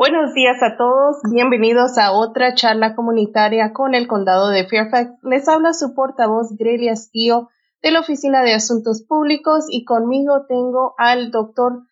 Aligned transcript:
Buenos 0.00 0.32
días 0.32 0.56
a 0.62 0.78
todos, 0.78 1.18
bienvenidos 1.30 1.98
a 1.98 2.12
otra 2.12 2.54
charla 2.54 2.94
comunitaria 2.94 3.74
con 3.74 3.94
el 3.94 4.08
condado 4.08 4.48
de 4.48 4.66
Fairfax. 4.66 5.10
Les 5.22 5.46
habla 5.46 5.74
su 5.74 5.94
portavoz 5.94 6.56
Grelia 6.56 6.92
Estío 6.92 7.50
de 7.82 7.90
la 7.90 8.00
Oficina 8.00 8.42
de 8.42 8.54
Asuntos 8.54 9.02
Públicos 9.06 9.66
y 9.68 9.84
conmigo 9.84 10.46
tengo 10.48 10.94
al 10.96 11.30
doctor 11.30 11.82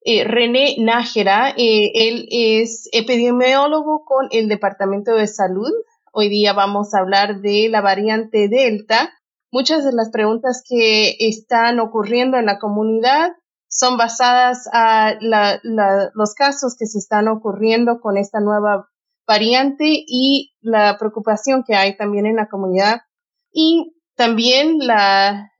eh, 0.00 0.24
René 0.24 0.76
Nájera. 0.78 1.50
Eh, 1.50 1.90
él 1.92 2.28
es 2.30 2.88
epidemiólogo 2.92 4.06
con 4.06 4.28
el 4.30 4.48
Departamento 4.48 5.14
de 5.14 5.26
Salud. 5.26 5.70
Hoy 6.14 6.30
día 6.30 6.54
vamos 6.54 6.94
a 6.94 7.00
hablar 7.00 7.42
de 7.42 7.68
la 7.68 7.82
variante 7.82 8.48
Delta. 8.48 9.12
Muchas 9.50 9.84
de 9.84 9.92
las 9.92 10.10
preguntas 10.10 10.64
que 10.66 11.14
están 11.18 11.78
ocurriendo 11.78 12.38
en 12.38 12.46
la 12.46 12.58
comunidad 12.58 13.32
son 13.70 13.96
basadas 13.96 14.68
a 14.72 15.14
los 15.20 16.34
casos 16.34 16.76
que 16.76 16.86
se 16.86 16.98
están 16.98 17.28
ocurriendo 17.28 18.00
con 18.00 18.16
esta 18.16 18.40
nueva 18.40 18.88
variante 19.26 19.84
y 19.86 20.52
la 20.60 20.98
preocupación 20.98 21.62
que 21.64 21.76
hay 21.76 21.96
también 21.96 22.26
en 22.26 22.36
la 22.36 22.48
comunidad 22.48 23.02
y 23.52 23.94
también 24.16 24.78
la, 24.80 25.52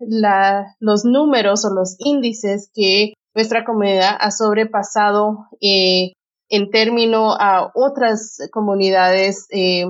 los 0.80 1.04
números 1.04 1.64
o 1.64 1.72
los 1.72 1.94
índices 1.98 2.70
que 2.74 3.14
nuestra 3.32 3.64
comunidad 3.64 4.16
ha 4.18 4.32
sobrepasado 4.32 5.46
eh, 5.60 6.12
en 6.48 6.70
términos 6.70 7.36
a 7.38 7.70
otras 7.74 8.38
comunidades 8.50 9.46
eh, 9.50 9.84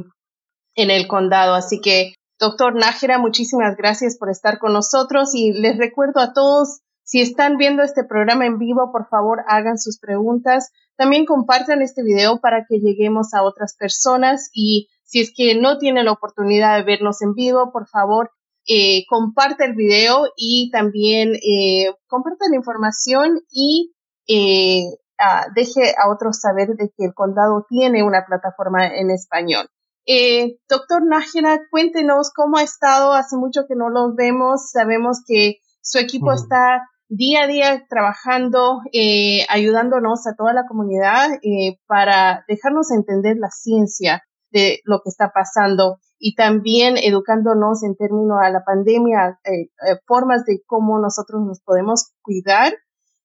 en 0.75 0.91
el 0.91 1.09
condado. 1.09 1.55
Así 1.55 1.81
que, 1.81 2.15
doctor 2.39 2.75
Nájera, 2.75 3.19
muchísimas 3.19 3.77
gracias 3.77 4.19
por 4.19 4.29
estar 4.31 4.59
con 4.59 4.75
nosotros 4.75 5.35
y 5.35 5.53
les 5.53 5.79
recuerdo 5.79 6.21
a 6.21 6.35
todos 6.35 6.81
si 7.11 7.21
están 7.21 7.57
viendo 7.57 7.83
este 7.83 8.05
programa 8.05 8.47
en 8.47 8.57
vivo, 8.57 8.93
por 8.93 9.09
favor, 9.09 9.43
hagan 9.49 9.79
sus 9.79 9.99
preguntas. 9.99 10.71
También 10.97 11.27
compartan 11.27 11.83
este 11.83 12.05
video 12.05 12.41
para 12.41 12.67
que 12.69 12.79
lleguemos 12.79 13.35
a 13.35 13.43
otras 13.43 13.75
personas 13.75 14.49
y 14.53 14.87
si 15.03 15.19
es 15.19 15.33
que 15.37 15.57
no 15.61 15.79
tienen 15.79 16.05
la 16.05 16.13
oportunidad 16.13 16.77
de 16.77 16.85
vernos 16.85 17.21
en 17.21 17.35
vivo, 17.35 17.73
por 17.73 17.89
favor, 17.89 18.31
eh, 18.65 19.07
comparte 19.09 19.65
el 19.65 19.75
video 19.75 20.29
y 20.37 20.71
también 20.71 21.35
eh, 21.35 21.93
comparta 22.07 22.45
la 22.49 22.55
información 22.55 23.41
y 23.51 23.93
eh, 24.29 24.85
ah, 25.19 25.47
deje 25.53 25.93
a 25.99 26.13
otros 26.15 26.39
saber 26.39 26.77
de 26.77 26.93
que 26.97 27.07
el 27.07 27.13
condado 27.13 27.67
tiene 27.69 28.05
una 28.05 28.25
plataforma 28.25 28.87
en 28.87 29.11
español. 29.11 29.67
Eh, 30.07 30.59
doctor 30.69 31.05
Nájera, 31.05 31.59
cuéntenos 31.73 32.31
cómo 32.33 32.59
ha 32.59 32.63
estado. 32.63 33.15
Hace 33.15 33.37
mucho 33.37 33.67
que 33.67 33.75
no 33.75 33.89
los 33.89 34.15
vemos. 34.15 34.71
Sabemos 34.71 35.25
que 35.27 35.57
su 35.83 35.99
equipo 35.99 36.33
está 36.33 36.87
día 37.11 37.43
a 37.43 37.47
día 37.49 37.87
trabajando, 37.89 38.81
eh, 38.93 39.45
ayudándonos 39.49 40.27
a 40.29 40.37
toda 40.37 40.55
la 40.55 40.65
comunidad 40.67 41.29
eh, 41.43 41.77
para 41.87 42.45
dejarnos 42.47 42.93
entender 42.93 43.37
la 43.37 43.51
ciencia 43.51 44.23
de 44.53 44.81
lo 44.85 45.01
que 45.03 45.11
está 45.11 45.33
pasando 45.35 45.99
y 46.19 46.37
también 46.37 46.97
educándonos 46.97 47.83
en 47.83 47.97
términos 47.97 48.39
a 48.41 48.51
la 48.51 48.63
pandemia, 48.65 49.41
eh, 49.45 49.71
formas 50.07 50.45
de 50.45 50.61
cómo 50.67 51.01
nosotros 51.01 51.43
nos 51.45 51.61
podemos 51.61 52.13
cuidar 52.23 52.75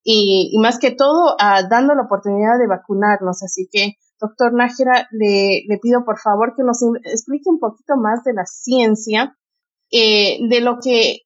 y, 0.03 0.57
más 0.59 0.79
que 0.79 0.91
todo 0.91 1.35
dando 1.69 1.95
la 1.95 2.03
oportunidad 2.03 2.59
de 2.59 2.67
vacunarnos. 2.67 3.41
Así 3.43 3.67
que, 3.71 3.93
doctor 4.19 4.53
Nájera, 4.53 5.07
le, 5.11 5.63
le 5.67 5.77
pido 5.81 6.05
por 6.05 6.19
favor 6.19 6.53
que 6.55 6.63
nos 6.63 6.79
explique 7.03 7.49
un 7.49 7.59
poquito 7.59 7.97
más 7.97 8.23
de 8.23 8.33
la 8.33 8.45
ciencia, 8.45 9.35
de 9.91 10.61
lo 10.61 10.77
que 10.79 11.21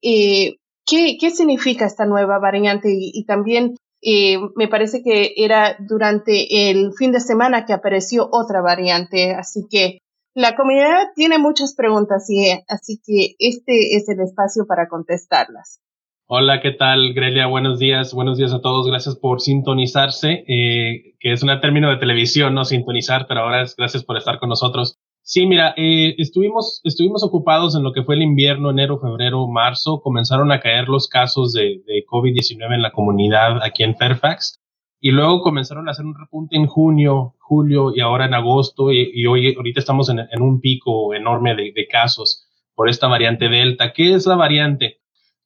¿Qué, 0.89 1.31
significa 1.31 1.85
esta 1.85 2.05
nueva 2.05 2.39
variante? 2.39 2.89
Y, 2.91 3.25
también 3.25 3.75
eh, 4.01 4.37
me 4.55 4.67
parece 4.67 5.03
que 5.03 5.33
era 5.37 5.75
durante 5.79 6.69
el 6.69 6.93
fin 6.97 7.11
de 7.11 7.19
semana 7.19 7.65
que 7.65 7.73
apareció 7.73 8.29
otra 8.31 8.61
variante, 8.61 9.33
así 9.33 9.65
que 9.69 9.99
la 10.33 10.55
comunidad 10.55 11.07
tiene 11.15 11.37
muchas 11.37 11.75
preguntas 11.75 12.29
y 12.29 12.49
así 12.67 13.01
que 13.05 13.35
este 13.39 13.97
es 13.97 14.07
el 14.09 14.21
espacio 14.21 14.65
para 14.67 14.87
contestarlas. 14.87 15.81
Hola, 16.27 16.61
¿qué 16.61 16.71
tal, 16.71 17.13
Grelia? 17.13 17.47
Buenos 17.47 17.79
días, 17.79 18.13
buenos 18.13 18.37
días 18.37 18.53
a 18.53 18.61
todos. 18.61 18.85
Gracias 18.87 19.15
por 19.15 19.41
sintonizarse, 19.41 20.45
eh, 20.47 21.15
que 21.19 21.33
es 21.33 21.41
un 21.41 21.49
término 21.59 21.89
de 21.89 21.97
televisión, 21.97 22.53
no 22.53 22.65
sintonizar, 22.65 23.25
pero 23.27 23.41
ahora 23.41 23.63
es 23.63 23.75
gracias 23.75 24.03
por 24.03 24.15
estar 24.15 24.39
con 24.39 24.49
nosotros. 24.49 24.95
Sí, 25.31 25.45
mira, 25.45 25.75
eh, 25.77 26.15
estuvimos, 26.17 26.81
estuvimos 26.83 27.23
ocupados 27.23 27.75
en 27.75 27.83
lo 27.83 27.93
que 27.93 28.01
fue 28.01 28.15
el 28.15 28.23
invierno, 28.23 28.71
enero, 28.71 28.99
febrero, 28.99 29.47
marzo. 29.47 30.01
Comenzaron 30.01 30.51
a 30.51 30.59
caer 30.59 30.87
los 30.89 31.07
casos 31.07 31.53
de, 31.53 31.83
de 31.85 32.03
COVID-19 32.03 32.73
en 32.73 32.81
la 32.81 32.91
comunidad 32.91 33.61
aquí 33.63 33.83
en 33.83 33.95
Fairfax. 33.95 34.55
Y 34.99 35.11
luego 35.11 35.41
comenzaron 35.41 35.87
a 35.87 35.91
hacer 35.91 36.05
un 36.05 36.17
repunte 36.19 36.57
en 36.57 36.65
junio, 36.65 37.35
julio 37.37 37.91
y 37.95 37.99
ahora 37.99 38.25
en 38.25 38.33
agosto. 38.33 38.91
Y, 38.91 39.27
hoy, 39.27 39.53
ahorita 39.53 39.79
estamos 39.79 40.09
en, 40.09 40.41
un 40.41 40.61
pico 40.61 41.13
enorme 41.13 41.55
de, 41.55 41.73
de, 41.75 41.87
casos 41.87 42.47
por 42.73 42.89
esta 42.89 43.07
variante 43.07 43.49
Delta. 43.49 43.93
¿Qué 43.93 44.15
es 44.15 44.25
la 44.25 44.35
variante? 44.35 44.97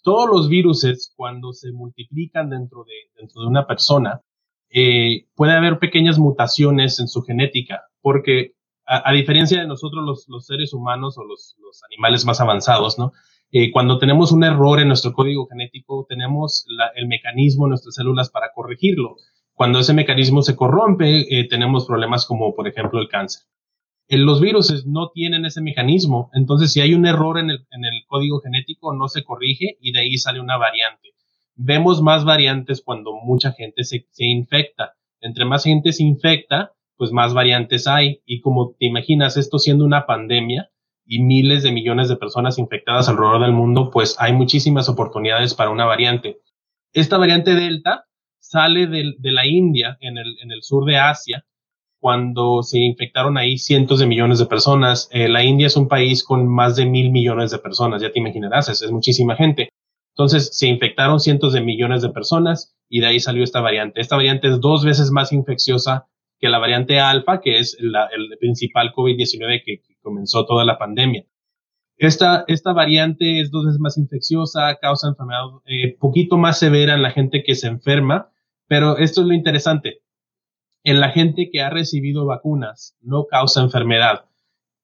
Todos 0.02 0.30
los 0.30 0.48
virus, 0.48 1.14
cuando 1.18 1.52
se 1.52 1.74
multiplican 1.74 2.50
dentro 2.50 2.86
de, 2.86 2.94
dentro 3.20 3.42
de 3.42 3.48
una 3.50 3.68
persona, 3.68 4.22
eh, 4.70 5.26
puede 5.36 5.52
haber 5.52 5.78
pequeñas 5.80 6.20
mutaciones 6.20 7.02
en 7.02 7.10
su 7.10 7.22
genética, 7.24 7.82
porque 8.02 8.54
a, 8.86 9.12
diferencia 9.14 9.60
de 9.62 9.68
nosotros 9.68 10.26
los, 10.28 10.46
seres 10.46 10.74
humanos 10.74 11.18
o 11.18 11.24
los, 11.24 11.56
animales 11.90 12.26
más 12.26 12.42
avanzados. 12.42 12.98
Eh, 13.52 13.72
cuando 13.72 14.00
tenemos 14.00 14.32
un 14.32 14.44
error 14.44 14.80
en 14.80 14.88
nuestro 14.88 15.14
código 15.14 15.48
genético, 15.48 16.06
tenemos 16.10 16.66
el 16.96 17.08
mecanismo 17.08 17.66
en 17.66 17.70
nuestras 17.70 17.96
células 17.96 18.30
para 18.30 18.52
corregirlo. 18.54 19.16
Cuando 19.54 19.80
ese 19.80 19.94
mecanismo 19.94 20.42
se 20.42 20.56
corrompe, 20.56 21.40
eh, 21.40 21.48
tenemos 21.48 21.86
problemas 21.86 22.26
como, 22.26 22.56
por 22.56 22.68
ejemplo, 22.68 23.00
el 23.00 23.08
cáncer. 23.08 23.44
Eh, 24.08 24.18
los 24.18 24.42
virus 24.42 24.86
no 24.86 25.12
tienen 25.14 25.46
ese 25.46 25.62
mecanismo, 25.62 26.30
entonces 26.34 26.74
si 26.74 26.82
hay 26.82 26.94
un 26.94 27.06
error 27.06 27.40
en 27.40 27.52
el, 27.52 27.66
código 28.08 28.42
genético, 28.42 28.94
no 28.94 29.08
se 29.08 29.24
corrige 29.24 29.78
y 29.80 29.92
de 29.92 30.00
ahí 30.00 30.18
sale 30.18 30.40
una 30.40 30.58
variante. 30.58 31.10
Vemos 31.56 32.02
más 32.02 32.26
variantes 32.26 32.82
cuando 32.84 33.14
mucha 33.14 33.54
gente 33.54 33.84
se 33.84 34.06
infecta. 34.18 34.96
Entre 35.22 35.46
más 35.46 35.64
gente 35.64 35.94
se 35.94 36.04
infecta, 36.04 36.74
pues 36.98 37.12
más 37.12 37.34
variantes 37.34 37.88
hay. 37.88 38.22
Y 38.26 38.42
como 38.42 38.76
te 38.80 38.86
imaginas, 38.86 39.38
esto 39.38 39.59
siendo 39.59 39.86
una 39.86 40.06
pandemia 40.06 40.70
y 41.06 41.22
miles 41.22 41.64
de 41.64 41.72
millones 41.72 42.09
de 42.09 42.16
personas 42.16 42.58
infectadas 42.58 43.09
alrededor 43.09 43.42
del 43.42 43.52
mundo, 43.52 43.90
pues 43.92 44.16
hay 44.20 44.34
muchísimas 44.34 44.90
oportunidades 44.90 45.54
para 45.54 45.70
una 45.70 45.86
variante. 45.86 46.40
Esta 46.94 47.18
variante 47.18 47.56
Delta 47.56 48.06
sale 48.40 48.88
de, 48.88 49.14
la 49.31 49.46
India, 49.46 49.98
en 50.00 50.18
el, 50.18 50.62
sur 50.62 50.86
de 50.86 50.98
Asia, 50.98 51.46
cuando 52.00 52.62
se 52.62 52.80
infectaron 52.80 53.38
ahí 53.38 53.58
cientos 53.58 54.00
de 54.00 54.06
millones 54.06 54.40
de 54.40 54.46
personas. 54.46 55.10
Eh, 55.12 55.28
la 55.30 55.44
India 55.44 55.68
es 55.68 55.75
un 55.75 55.88
país 55.88 56.24
con 56.24 56.48
más 56.48 56.75
de 56.75 56.86
mil 56.86 57.12
millones 57.12 57.52
de 57.52 57.60
personas, 57.60 58.02
ya 58.02 58.12
te 58.12 58.20
imaginarás, 58.20 58.70
es 58.70 58.92
muchísima 58.92 59.36
gente. 59.36 59.70
Entonces 60.16 60.56
se 60.56 60.68
infectaron 60.68 61.20
cientos 61.20 61.54
de 61.54 61.62
millones 61.62 62.02
de 62.04 62.10
personas 62.10 62.75
y 62.88 63.00
de 63.00 63.08
ahí 63.08 63.20
salió 63.20 63.44
esta 63.44 63.62
variante. 63.62 64.00
Esta 64.00 64.16
variante 64.16 64.48
es 64.48 64.62
dos 64.62 64.86
veces 64.86 65.10
más 65.10 65.34
infecciosa 65.34 66.08
que 66.40 66.50
la 66.50 66.60
variante 66.60 67.00
alfa, 67.00 67.42
que 67.42 67.60
es 67.60 67.78
el 67.80 67.94
principal 68.40 68.92
COVID-19 68.94 69.64
que, 69.66 69.82
comenzó 70.02 70.46
toda 70.46 70.66
la 70.66 70.78
pandemia. 70.78 71.26
Esta, 71.96 72.44
esta 72.48 72.74
variante 72.74 73.40
es 73.40 73.52
dos 73.52 73.66
veces 73.66 73.80
más 73.80 73.98
infecciosa, 73.98 74.78
causa 74.82 75.08
enfermedad 75.08 75.44
eh, 75.66 75.96
poquito 75.98 76.38
más 76.38 76.60
severa 76.60 76.96
en 76.96 77.02
la 77.02 77.12
gente 77.12 77.42
que 77.42 77.56
se 77.56 77.68
enferma, 77.68 78.30
pero 78.68 78.98
esto 78.98 79.22
es 79.22 79.28
lo 79.28 79.34
interesante. 79.34 80.02
En 80.84 81.00
la 81.00 81.12
gente 81.12 81.50
que 81.50 81.62
ha 81.62 81.70
recibido 81.70 82.26
vacunas 82.26 82.98
no 83.00 83.28
causa 83.28 83.62
enfermedad. 83.62 84.26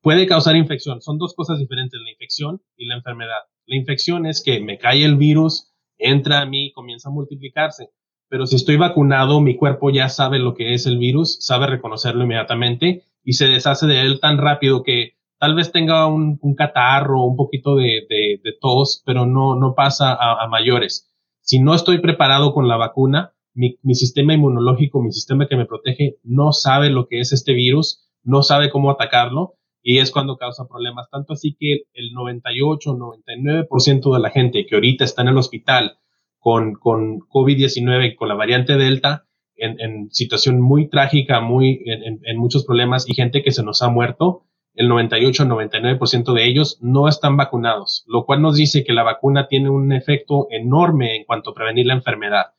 Puede 0.02 0.26
causar 0.26 0.56
infección. 0.56 1.02
Son 1.02 1.18
dos 1.18 1.34
cosas 1.34 1.60
diferentes, 1.60 2.00
la 2.00 2.12
infección 2.12 2.62
y 2.78 2.86
la 2.86 2.96
enfermedad. 2.96 3.44
La 3.66 3.76
infección 3.76 4.26
es 4.26 4.42
que 4.42 4.62
me 4.62 4.78
cae 4.78 5.04
el 5.04 5.18
virus, 5.18 5.74
entra 5.98 6.40
a 6.40 6.46
mí, 6.46 6.72
comienza 6.72 7.10
a 7.10 7.12
multiplicarse 7.12 7.90
pero 8.30 8.46
si 8.46 8.56
estoy 8.56 8.78
vacunado, 8.78 9.42
mi 9.42 9.56
cuerpo 9.56 9.90
ya 9.90 10.08
sabe 10.08 10.40
lo 10.40 10.54
que 10.54 10.74
es 10.74 10.86
el 10.86 10.98
virus, 10.98 11.38
sabe 11.42 11.68
reconocerlo 11.68 12.24
inmediatamente 12.24 13.04
y 13.24 13.34
se 13.34 13.48
deshace 13.48 13.88
de 13.88 14.02
él 14.02 14.20
tan 14.20 14.38
rápido 14.38 14.84
que 14.84 15.16
tal 15.40 15.56
vez 15.56 15.72
tenga 15.72 16.06
un, 16.06 16.38
un 16.42 16.56
catarro, 16.56 17.24
un 17.24 17.36
poquito 17.36 17.76
de, 17.76 18.06
de, 18.10 18.54
tos, 18.62 19.02
pero 19.06 19.26
no, 19.26 19.56
no 19.56 19.74
pasa 19.74 20.14
a, 20.14 20.44
a, 20.44 20.48
mayores. 20.48 21.10
Si 21.42 21.60
no 21.60 21.74
estoy 21.74 22.00
preparado 22.00 22.54
con 22.54 22.68
la 22.68 22.78
vacuna, 22.78 23.34
mi, 23.54 23.78
mi 23.82 23.96
sistema 23.96 24.34
inmunológico, 24.34 25.02
mi 25.02 25.12
sistema 25.12 25.48
que 25.48 25.56
me 25.56 25.66
protege, 25.66 26.18
no 26.24 26.52
sabe 26.52 26.90
lo 26.90 27.08
que 27.08 27.20
es 27.20 27.34
este 27.34 27.54
virus, 27.54 28.10
no 28.24 28.44
sabe 28.44 28.70
cómo 28.70 28.92
atacarlo 28.92 29.56
y 29.82 30.00
es 30.00 30.12
cuando 30.12 30.38
causa 30.38 30.68
problemas. 30.68 31.10
Tanto 31.10 31.34
así 31.34 31.56
que 31.58 31.84
el 31.94 32.14
98, 32.14 32.96
99% 32.96 34.14
de 34.14 34.20
la 34.20 34.30
gente 34.30 34.66
que 34.66 34.76
ahorita 34.76 35.06
está 35.06 35.22
en 35.22 35.30
el 35.30 35.38
hospital 35.38 35.98
con, 36.40 36.74
con 36.74 37.20
COVID-19, 37.20 38.16
con 38.16 38.30
la 38.30 38.36
variante 38.36 38.78
Delta, 38.78 39.26
en, 39.56 39.80
en, 39.80 40.10
situación 40.12 40.62
muy 40.62 40.90
trágica, 40.90 41.42
muy, 41.42 41.84
en, 41.86 42.20
en, 42.24 42.38
muchos 42.38 42.66
problemas 42.66 43.08
y 43.10 43.14
gente 43.14 43.44
que 43.44 43.52
se 43.52 43.64
nos 43.64 43.82
ha 43.82 43.90
muerto, 43.90 44.46
el 44.74 44.90
98-99% 44.90 46.34
de 46.34 46.46
ellos 46.46 46.78
no 46.82 47.10
están 47.10 47.36
vacunados, 47.36 48.06
lo 48.08 48.26
cual 48.26 48.42
nos 48.42 48.56
dice 48.56 48.86
que 48.86 48.94
la 48.94 49.04
vacuna 49.04 49.48
tiene 49.48 49.70
un 49.70 49.92
efecto 49.92 50.48
enorme 50.50 51.18
en 51.18 51.26
cuanto 51.26 51.52
a 51.52 51.54
prevenir 51.54 51.86
la 51.86 51.96
enfermedad. 51.96 52.54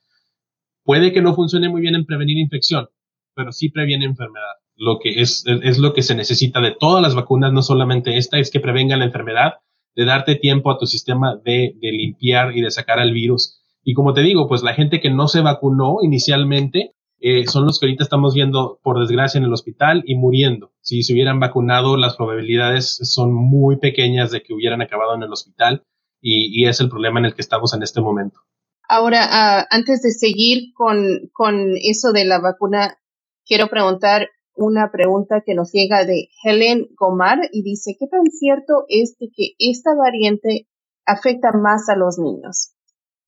Puede 0.85 1.13
que 1.13 1.23
no 1.23 1.35
funcione 1.35 1.71
muy 1.71 1.81
bien 1.81 1.95
en 1.95 2.05
prevenir 2.05 2.37
infección, 2.37 2.89
pero 3.35 3.53
sí 3.53 3.71
previene 3.71 4.05
enfermedad. 4.05 4.57
lo 4.77 4.99
que 4.99 5.21
es, 5.21 5.45
es 5.47 5.79
lo 5.79 5.93
que 5.93 6.03
se 6.03 6.15
necesita 6.15 6.61
de 6.61 6.75
todas 6.79 7.03
las 7.03 7.15
vacunas, 7.15 7.53
no 7.53 7.63
solamente 7.63 8.17
esta, 8.17 8.39
es 8.39 8.51
que 8.51 8.61
prevengan 8.61 8.99
la 8.99 9.05
enfermedad, 9.07 9.55
de 9.95 10.05
darte 10.05 10.37
tiempo 10.37 10.71
a 10.71 10.79
tu 10.79 10.87
sistema 10.87 11.37
de, 11.37 11.75
de 11.81 11.93
limpiar 11.93 12.57
y 12.57 12.63
de 12.63 12.71
sacar 12.71 12.99
al 12.99 13.13
virus. 13.13 13.60
Y 13.83 13.95
como 13.95 14.13
te 14.13 14.21
digo, 14.23 14.49
pues 14.49 14.63
la 14.63 14.75
gente 14.75 15.01
que 15.01 15.11
no 15.11 15.29
se 15.29 15.41
vacunó 15.41 15.99
inicialmente 16.03 16.95
eh, 17.23 17.47
son 17.47 17.67
los 17.67 17.79
que 17.79 17.87
ahorita 17.87 18.03
estamos 18.03 18.35
viendo, 18.35 18.81
por 18.83 18.99
desgracia, 18.99 19.39
en 19.39 19.45
el 19.45 19.53
hospital 19.53 20.03
y 20.07 20.17
muriendo. 20.17 20.73
Si 20.81 21.03
se 21.03 21.13
hubieran 21.13 21.39
vacunado, 21.39 21.99
las 21.99 22.17
probabilidades 22.17 22.99
son 23.03 23.33
muy 23.35 23.77
pequeñas 23.77 24.31
de 24.31 24.43
que 24.43 24.55
hubieran 24.55 24.81
acabado 24.81 25.15
en 25.15 25.23
el 25.23 25.33
hospital 25.33 25.85
y, 26.23 26.67
es 26.67 26.81
el 26.81 26.89
problema 26.89 27.21
en 27.21 27.27
el 27.27 27.35
que 27.35 27.43
estamos 27.43 27.75
en 27.75 27.83
este 27.83 28.01
momento. 28.01 28.41
Ahora, 28.89 29.21
uh, 29.21 29.67
antes 29.71 30.03
de 30.03 30.11
seguir 30.11 30.73
con, 30.75 31.31
con 31.33 31.75
eso 31.83 32.13
de 32.13 32.25
la 32.25 32.41
vacuna, 32.41 32.99
quiero 33.47 33.69
preguntar 33.69 34.29
una 34.55 34.91
pregunta 34.91 35.43
que 35.45 35.55
nos 35.55 35.73
llega 35.73 36.05
de 36.05 36.29
Helen 36.43 36.89
Gomar 36.99 37.39
y 37.53 37.63
dice, 37.63 37.97
¿qué 37.99 38.07
tan 38.07 38.31
cierto 38.31 38.85
es 38.89 39.17
que 39.19 39.55
esta 39.59 39.91
variante 39.95 40.69
afecta 41.07 41.53
más 41.53 41.89
a 41.89 41.97
los 41.97 42.19
niños? 42.19 42.73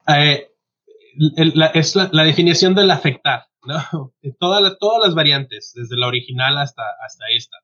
Eh, 0.08 0.48
la, 1.54 1.66
es 1.66 1.94
la, 1.94 2.24
definición 2.24 2.74
del 2.74 2.90
afectar, 2.90 3.46
¿no? 3.64 4.12
Todas 4.38 4.62
las, 5.02 5.14
variantes, 5.14 5.72
desde 5.74 5.96
la 5.96 6.08
original 6.08 6.58
hasta, 6.58 6.82
hasta 7.04 7.24
esta, 7.36 7.56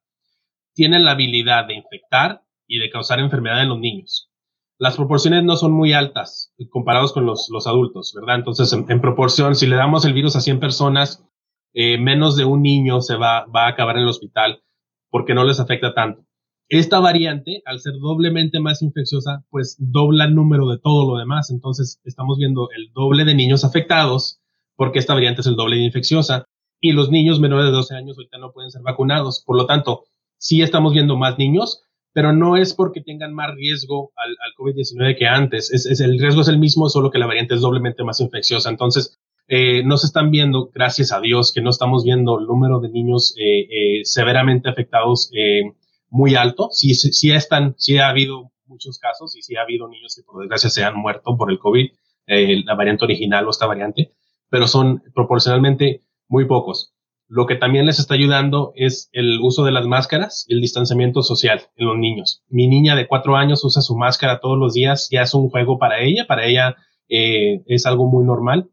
tienen 0.75 1.05
la 1.05 1.13
habilidad 1.13 1.67
de 1.67 1.75
infectar 1.75 2.43
y 2.67 2.79
de 2.79 2.91
causar 2.91 3.21
enfermedad 3.21 3.63
en 3.63 3.71
los 3.71 3.79
niños. 3.79 4.31
Las 4.79 4.97
proporciones 4.97 5.43
no 5.43 5.57
son 5.57 5.73
muy 5.73 5.93
altas 5.93 6.55
comparados 6.71 7.13
con 7.13 7.27
los, 7.27 7.49
los 7.51 7.67
adultos, 7.67 8.13
¿verdad? 8.15 8.37
Entonces, 8.37 8.73
en, 8.73 8.87
en, 8.89 9.01
proporción, 9.01 9.57
si 9.57 9.67
le 9.67 9.75
damos 9.75 10.05
el 10.05 10.13
virus 10.13 10.37
a 10.37 10.41
100 10.41 10.61
personas, 10.61 11.25
eh, 11.75 11.99
menos 11.99 12.37
de 12.37 12.45
un 12.45 12.63
niño 12.63 13.01
se 13.01 13.17
va, 13.17 13.45
va 13.47 13.67
a 13.67 13.69
acabar 13.71 13.97
en 13.97 14.03
el 14.03 14.09
hospital 14.09 14.63
porque 15.11 15.35
no 15.35 15.45
les 15.45 15.61
afecta 15.61 15.95
tanto. 15.95 16.28
Esta 16.69 17.01
variante, 17.01 17.63
al 17.65 17.81
ser 17.81 17.95
doblemente 17.95 18.61
más 18.61 18.83
infecciosa, 18.83 19.45
pues 19.49 19.77
dobla 19.79 20.27
el 20.27 20.35
número 20.35 20.69
de 20.69 20.79
todo 20.79 21.11
lo 21.11 21.19
demás. 21.19 21.51
Entonces, 21.51 22.01
estamos 22.05 22.37
viendo 22.39 22.69
el 22.77 22.93
doble 22.93 23.25
de 23.25 23.35
niños 23.35 23.65
afectados 23.65 24.41
porque 24.77 24.99
esta 24.99 25.15
variante 25.15 25.41
es 25.41 25.47
el 25.47 25.57
doble 25.57 25.77
de 25.77 25.85
infecciosa 25.85 26.45
y 26.81 26.93
los 26.93 27.11
niños 27.11 27.41
menores 27.41 27.67
de 27.67 27.73
12 27.73 27.95
años 27.97 28.17
ahorita 28.17 28.39
no 28.39 28.53
pueden 28.53 28.71
ser 28.71 28.83
vacunados. 28.83 29.43
Por 29.45 29.57
lo 29.57 29.67
tanto, 29.67 30.05
sí 30.37 30.61
estamos 30.61 30.93
viendo 30.93 31.17
más 31.17 31.39
niños, 31.39 31.83
pero 32.13 32.33
no 32.33 32.57
es 32.57 32.75
porque 32.75 33.01
tengan 33.01 33.33
más 33.33 33.55
riesgo 33.55 34.13
al, 34.17 34.31
al 34.31 34.53
COVID-19 34.57 35.17
que 35.19 35.27
antes. 35.27 35.73
Es, 35.73 35.87
es, 35.87 36.01
el 36.01 36.19
riesgo 36.19 36.43
es 36.43 36.49
el 36.49 36.59
mismo, 36.59 36.89
solo 36.91 37.11
que 37.11 37.19
la 37.19 37.27
variante 37.27 37.55
es 37.55 37.63
doblemente 37.63 38.05
más 38.05 38.21
infecciosa. 38.21 38.71
Entonces, 38.71 39.19
eh, 39.49 39.83
no 39.85 39.97
se 39.97 40.07
están 40.07 40.31
viendo, 40.31 40.71
gracias 40.75 41.13
a 41.13 41.21
Dios, 41.21 41.53
que 41.53 41.63
no 41.63 41.71
estamos 41.71 42.05
viendo 42.05 42.39
el 42.39 42.47
número 42.47 42.81
de 42.81 42.91
niños 42.91 43.35
eh, 43.39 43.61
eh, 43.61 44.05
severamente 44.05 44.69
afectados 44.69 45.31
eh, 45.35 45.63
muy 46.11 46.35
alto. 46.35 46.69
Sí, 46.73 46.95
sí, 46.95 47.31
están, 47.31 47.75
sí 47.79 47.99
ha 47.99 48.09
habido 48.09 48.53
muchos 48.67 48.99
casos 48.99 49.37
y 49.37 49.43
sí 49.43 49.57
ha 49.57 49.63
habido 49.63 49.89
niños 49.89 50.15
que 50.15 50.23
por 50.23 50.41
desgracia 50.41 50.71
se 50.71 50.85
han 50.85 50.97
muerto 50.97 51.37
por 51.37 51.51
el 51.51 51.59
COVID, 51.59 51.91
eh, 52.27 52.63
la 52.65 52.75
variante 52.75 53.05
original 53.05 53.47
o 53.47 53.51
esta 53.51 53.67
variante, 53.67 54.13
pero 54.51 54.67
son 54.67 55.03
proporcionalmente 55.15 56.05
muy 56.29 56.47
pocos. 56.47 56.95
Lo 57.27 57.47
que 57.47 57.57
también 57.57 57.85
les 57.85 57.99
está 57.99 58.15
ayudando 58.15 58.73
es 58.75 59.11
el 59.13 59.39
uso 59.43 59.65
de 59.65 59.73
las 59.73 59.87
máscaras 59.87 60.47
y 60.49 60.55
el 60.55 60.61
distanciamiento 60.63 61.23
social 61.23 61.63
en 61.77 61.87
los 61.87 61.99
niños. 61.99 62.43
Mi 62.49 62.69
niña 62.69 62.97
de 62.97 63.07
cuatro 63.07 63.37
años 63.37 63.65
usa 63.65 63.83
su 63.83 63.97
máscara 63.97 64.41
todos 64.41 64.59
los 64.59 64.73
días, 64.73 65.09
ya 65.11 65.23
es 65.23 65.35
un 65.35 65.51
juego 65.51 65.79
para 65.79 66.01
ella, 66.01 66.27
para 66.27 66.47
ella 66.47 66.77
eh, 67.09 67.63
es 67.67 67.85
algo 67.85 68.07
muy 68.07 68.25
normal 68.25 68.71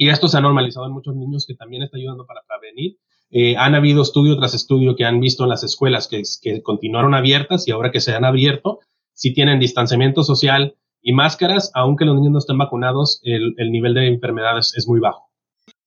y 0.00 0.10
esto 0.10 0.28
se 0.28 0.38
ha 0.38 0.40
normalizado 0.40 0.86
en 0.86 0.92
muchos 0.92 1.16
niños 1.16 1.44
que 1.44 1.56
también 1.56 1.82
está 1.82 1.96
ayudando 1.96 2.24
para 2.24 2.42
prevenir. 2.46 2.98
Eh, 3.30 3.56
han 3.56 3.74
habido 3.74 4.02
estudio 4.02 4.36
tras 4.38 4.54
estudio 4.54 4.96
que 4.96 5.04
han 5.04 5.20
visto 5.20 5.44
en 5.44 5.50
las 5.50 5.62
escuelas 5.62 6.08
que, 6.08 6.22
continuaron 6.62 7.14
abiertas 7.14 7.68
y 7.68 7.72
ahora 7.72 7.90
que 7.90 8.00
se 8.00 8.14
han 8.14 8.24
abierto, 8.24 8.80
si 9.12 9.34
tienen 9.34 9.60
distanciamiento 9.60 10.22
social 10.22 10.76
y 11.02 11.12
máscaras, 11.12 11.70
aunque 11.74 12.04
los 12.04 12.16
niños 12.16 12.32
no 12.32 12.38
estén 12.38 12.58
vacunados, 12.58 13.20
el, 13.24 13.54
el 13.58 13.70
nivel 13.70 13.94
de 13.94 14.08
enfermedades 14.08 14.72
es 14.76 14.88
muy 14.88 15.00
bajo. 15.00 15.28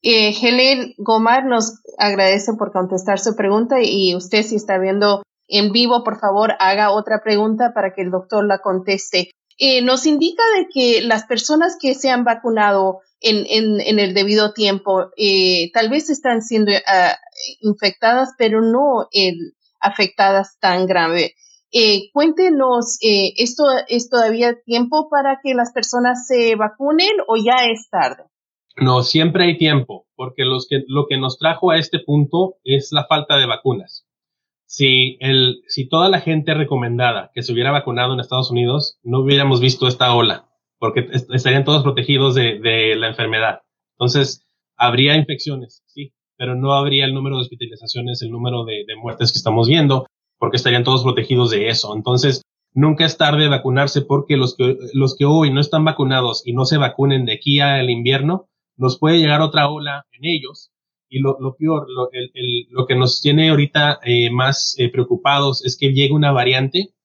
Eh, 0.04 0.34
Helen 0.40 0.94
Gomar 0.98 1.46
nos 1.46 1.80
agradece 1.98 2.54
por 2.58 2.72
contestar 2.72 3.20
su 3.20 3.36
pregunta 3.36 3.78
y 3.82 4.16
usted 4.16 4.44
si 4.44 4.56
está 4.56 4.78
viendo 4.78 5.24
en 5.48 5.72
vivo, 5.72 6.04
por 6.04 6.20
favor, 6.20 6.54
haga 6.60 6.92
otra 6.92 7.22
pregunta 7.24 7.72
para 7.74 7.94
que 7.94 8.02
el 8.02 8.12
doctor 8.12 8.46
la 8.46 8.60
conteste. 8.60 9.32
Eh, 9.58 9.84
nos 9.84 10.06
indica 10.06 10.44
de 10.58 10.68
que 10.74 11.02
las 11.02 11.26
personas 11.26 11.78
que 11.80 11.94
se 11.94 12.10
han 12.10 12.24
vacunado 12.24 13.02
en, 13.22 13.46
en, 13.48 13.80
en 13.80 14.00
el 14.00 14.14
debido 14.14 14.54
tiempo. 14.54 15.12
Eh, 15.16 15.72
tal 15.74 15.90
vez 15.90 16.10
están 16.10 16.42
siendo 16.42 16.72
uh, 16.72 17.16
infectadas, 17.62 18.34
pero 18.38 18.62
no 18.62 19.08
eh, 19.14 19.34
afectadas 19.80 20.58
tan 20.60 20.86
grave. 20.86 21.36
Eh, 21.72 22.12
cuéntenos, 22.14 22.98
eh, 23.02 23.34
¿esto 23.38 23.64
es 23.88 24.10
todavía 24.10 24.62
tiempo 24.66 25.10
para 25.10 25.40
que 25.42 25.54
las 25.54 25.72
personas 25.72 26.28
se 26.28 26.56
vacunen 26.56 27.12
o 27.28 27.38
ya 27.38 27.66
es 27.66 27.90
tarde? 27.90 28.24
No, 28.78 29.04
siempre 29.04 29.46
hay 29.46 29.58
tiempo, 29.58 30.08
porque 30.16 30.44
los 30.44 30.68
que, 30.68 30.84
lo 30.88 31.08
que 31.08 31.18
nos 31.18 31.38
trajo 31.38 31.72
a 31.72 31.78
este 31.78 32.00
punto 32.00 32.56
es 32.64 32.90
la 32.92 33.06
falta 33.06 33.38
de 33.38 33.48
vacunas. 33.48 34.06
Si, 34.66 35.18
el, 35.20 35.62
si 35.68 35.88
toda 35.88 36.10
la 36.10 36.22
gente 36.22 36.54
recomendada 36.54 37.32
que 37.34 37.42
se 37.42 37.52
hubiera 37.52 37.72
vacunado 37.72 38.14
en 38.14 38.22
Estados 38.22 38.52
Unidos, 38.52 39.00
no 39.04 39.20
hubiéramos 39.20 39.60
visto 39.60 39.88
esta 39.88 40.14
ola 40.16 40.48
porque 40.82 41.08
estarían 41.12 41.64
todos 41.64 41.84
protegidos 41.84 42.34
de, 42.34 42.60
de, 42.60 42.96
la 42.96 43.08
enfermedad. 43.08 43.62
Entonces, 43.94 44.48
habría 44.76 45.16
infecciones, 45.16 45.84
sí, 45.86 46.12
pero 46.42 46.56
no 46.56 46.74
habría 46.74 47.06
el 47.06 47.14
número 47.14 47.36
de 47.36 47.44
hospitalizaciones, 47.44 48.24
el 48.24 48.32
número 48.32 48.66
de, 48.66 48.84
muertes 49.00 49.32
que 49.32 49.38
estamos 49.38 49.68
viendo, 49.68 50.08
porque 50.40 50.58
estarían 50.58 50.84
todos 50.84 51.04
protegidos 51.04 51.52
de 51.52 51.68
eso. 51.68 51.96
Entonces, 51.96 52.42
nunca 52.74 53.06
es 53.06 53.16
tarde 53.16 53.48
vacunarse 53.48 54.02
porque 54.02 54.38
los 54.38 54.56
que, 54.56 54.76
los 54.94 55.16
que 55.16 55.26
hoy 55.26 55.54
no 55.54 55.62
están 55.62 55.86
vacunados 55.86 56.42
y 56.44 56.54
no 56.54 56.66
se 56.66 56.80
vacunen 56.80 57.26
de 57.26 57.34
aquí 57.34 57.60
al 57.60 57.92
invierno, 57.92 58.48
nos 58.76 58.98
puede 58.98 59.20
llegar 59.20 59.42
otra 59.42 59.70
ola 59.70 60.08
en 60.14 60.26
ellos. 60.26 60.72
Y 61.10 61.20
lo, 61.20 61.38
lo 61.40 61.56
peor, 61.56 61.86
lo, 61.88 62.10
lo 62.72 62.88
que 62.88 62.96
nos 62.96 63.22
tiene 63.22 63.52
ahorita 63.52 64.00
eh, 64.04 64.32
más 64.32 64.74
eh, 64.80 64.90
preocupados 64.90 65.64
es 65.64 65.78
que 65.78 65.94
llegue 65.94 66.16
una 66.16 66.32
variante 66.32 66.96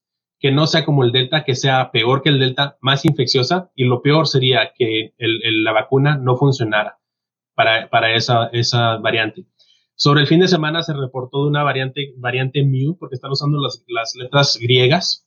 que 0.40 0.50
no 0.50 0.66
sea 0.66 0.86
como 0.86 1.04
el 1.04 1.12
Delta, 1.12 1.44
que 1.44 1.56
sea 1.56 1.90
peor 1.90 2.22
que 2.22 2.30
el 2.30 2.38
Delta, 2.38 2.78
más 2.80 3.04
infecciosa, 3.04 3.70
y 3.74 3.84
lo 3.84 4.00
peor 4.00 4.28
sería 4.28 4.72
que 4.74 5.12
la 5.18 5.72
vacuna 5.72 6.16
no 6.16 6.36
funcionara 6.36 6.96
para, 7.56 7.88
para 7.90 8.14
esa, 8.14 8.48
esa 8.52 8.98
variante. 8.98 9.46
Sobre 9.96 10.20
el 10.20 10.26
fin 10.26 10.40
de 10.40 10.46
semana 10.46 10.82
se 10.82 10.92
reportó 10.92 11.42
de 11.42 11.48
una 11.48 11.64
variante, 11.64 12.12
variante 12.18 12.62
Mu, 12.62 12.96
porque 12.98 13.14
están 13.14 13.32
usando 13.32 13.58
las, 13.58 13.82
las 13.88 14.14
letras 14.14 14.58
griegas, 14.60 15.26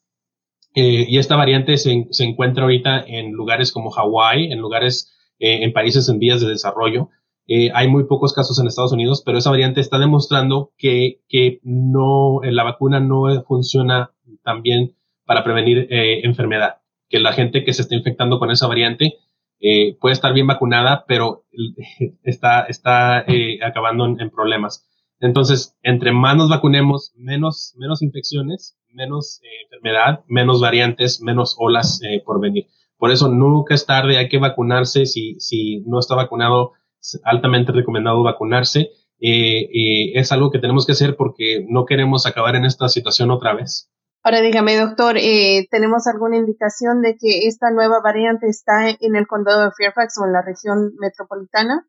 eh, 0.75 1.07
y 1.09 1.17
esta 1.17 1.35
variante 1.35 1.77
se, 1.77 2.07
se, 2.11 2.23
encuentra 2.23 2.63
ahorita 2.63 3.03
en 3.07 3.31
lugares 3.31 3.71
como 3.71 3.89
Hawái, 3.89 4.51
en 4.51 4.59
lugares, 4.59 5.11
eh, 5.39 5.63
en 5.63 5.73
países 5.73 6.07
en 6.07 6.19
vías 6.19 6.39
de 6.41 6.47
desarrollo. 6.47 7.09
Eh, 7.47 7.71
hay 7.73 7.87
muy 7.87 8.03
pocos 8.03 8.31
casos 8.33 8.59
en 8.59 8.67
Estados 8.67 8.91
Unidos, 8.91 9.23
pero 9.25 9.39
esa 9.39 9.49
variante 9.49 9.81
está 9.81 9.97
demostrando 9.97 10.71
que, 10.77 11.21
que 11.27 11.59
no, 11.63 12.41
la 12.43 12.63
vacuna 12.63 12.99
no 12.99 13.43
funciona 13.47 14.11
tan 14.43 14.61
bien 14.61 14.95
para 15.25 15.43
prevenir 15.43 15.87
enfermedad. 15.89 16.77
Que 17.09 17.19
la 17.19 17.33
gente 17.33 17.63
que 17.63 17.73
se 17.73 17.81
está 17.81 17.95
infectando 17.95 18.37
con 18.37 18.51
esa 18.51 18.67
variante 18.67 19.15
eh, 19.59 19.97
puede 19.99 20.13
estar 20.13 20.33
bien 20.33 20.47
vacunada, 20.47 21.05
pero 21.07 21.45
está, 22.23 22.63
está 22.63 23.21
eh, 23.27 23.59
acabando 23.63 24.05
en, 24.05 24.19
en, 24.21 24.29
problemas. 24.29 24.85
Entonces, 25.19 25.77
entre 25.83 26.11
más 26.11 26.37
nos 26.37 26.49
vacunemos, 26.49 27.13
menos, 27.17 27.73
menos 27.77 28.01
infecciones, 28.01 28.77
menos 28.93 29.41
eh, 29.43 29.63
enfermedad, 29.65 30.23
menos 30.27 30.61
variantes, 30.61 31.21
menos 31.21 31.55
olas 31.59 32.01
eh, 32.03 32.21
por 32.25 32.39
venir. 32.39 32.67
Por 32.97 33.11
eso 33.11 33.29
nunca 33.29 33.73
es 33.73 33.85
tarde, 33.85 34.17
hay 34.17 34.29
que 34.29 34.37
vacunarse. 34.37 35.05
Si, 35.05 35.35
si 35.39 35.81
no 35.85 35.99
está 35.99 36.15
vacunado, 36.15 36.73
es 36.99 37.19
altamente 37.23 37.71
recomendado 37.71 38.23
vacunarse. 38.23 38.91
Eh, 39.21 40.11
es 40.17 40.31
algo 40.31 40.51
que 40.51 40.59
tenemos 40.59 40.85
que 40.85 40.93
hacer 40.93 41.15
porque 41.17 41.65
no 41.67 41.85
queremos 41.85 42.25
acabar 42.25 42.55
en 42.55 42.65
esta 42.65 42.87
situación 42.87 43.31
otra 43.31 43.53
vez. 43.53 43.91
Ahora 44.21 44.41
dígame, 44.41 44.75
doctor, 44.77 45.17
eh, 45.17 45.67
¿tenemos 45.71 46.05
alguna 46.07 46.37
indicación 46.37 47.01
de 47.01 47.15
que 47.17 47.47
esta 47.47 47.71
nueva 47.71 48.01
variante 48.03 48.47
está 48.47 48.89
en 48.89 49.15
el 49.15 49.27
condado 49.27 49.63
de 49.63 49.71
Fairfax 49.77 50.19
o 50.19 50.25
en 50.25 50.33
la 50.33 50.41
región 50.41 50.91
metropolitana? 50.99 51.87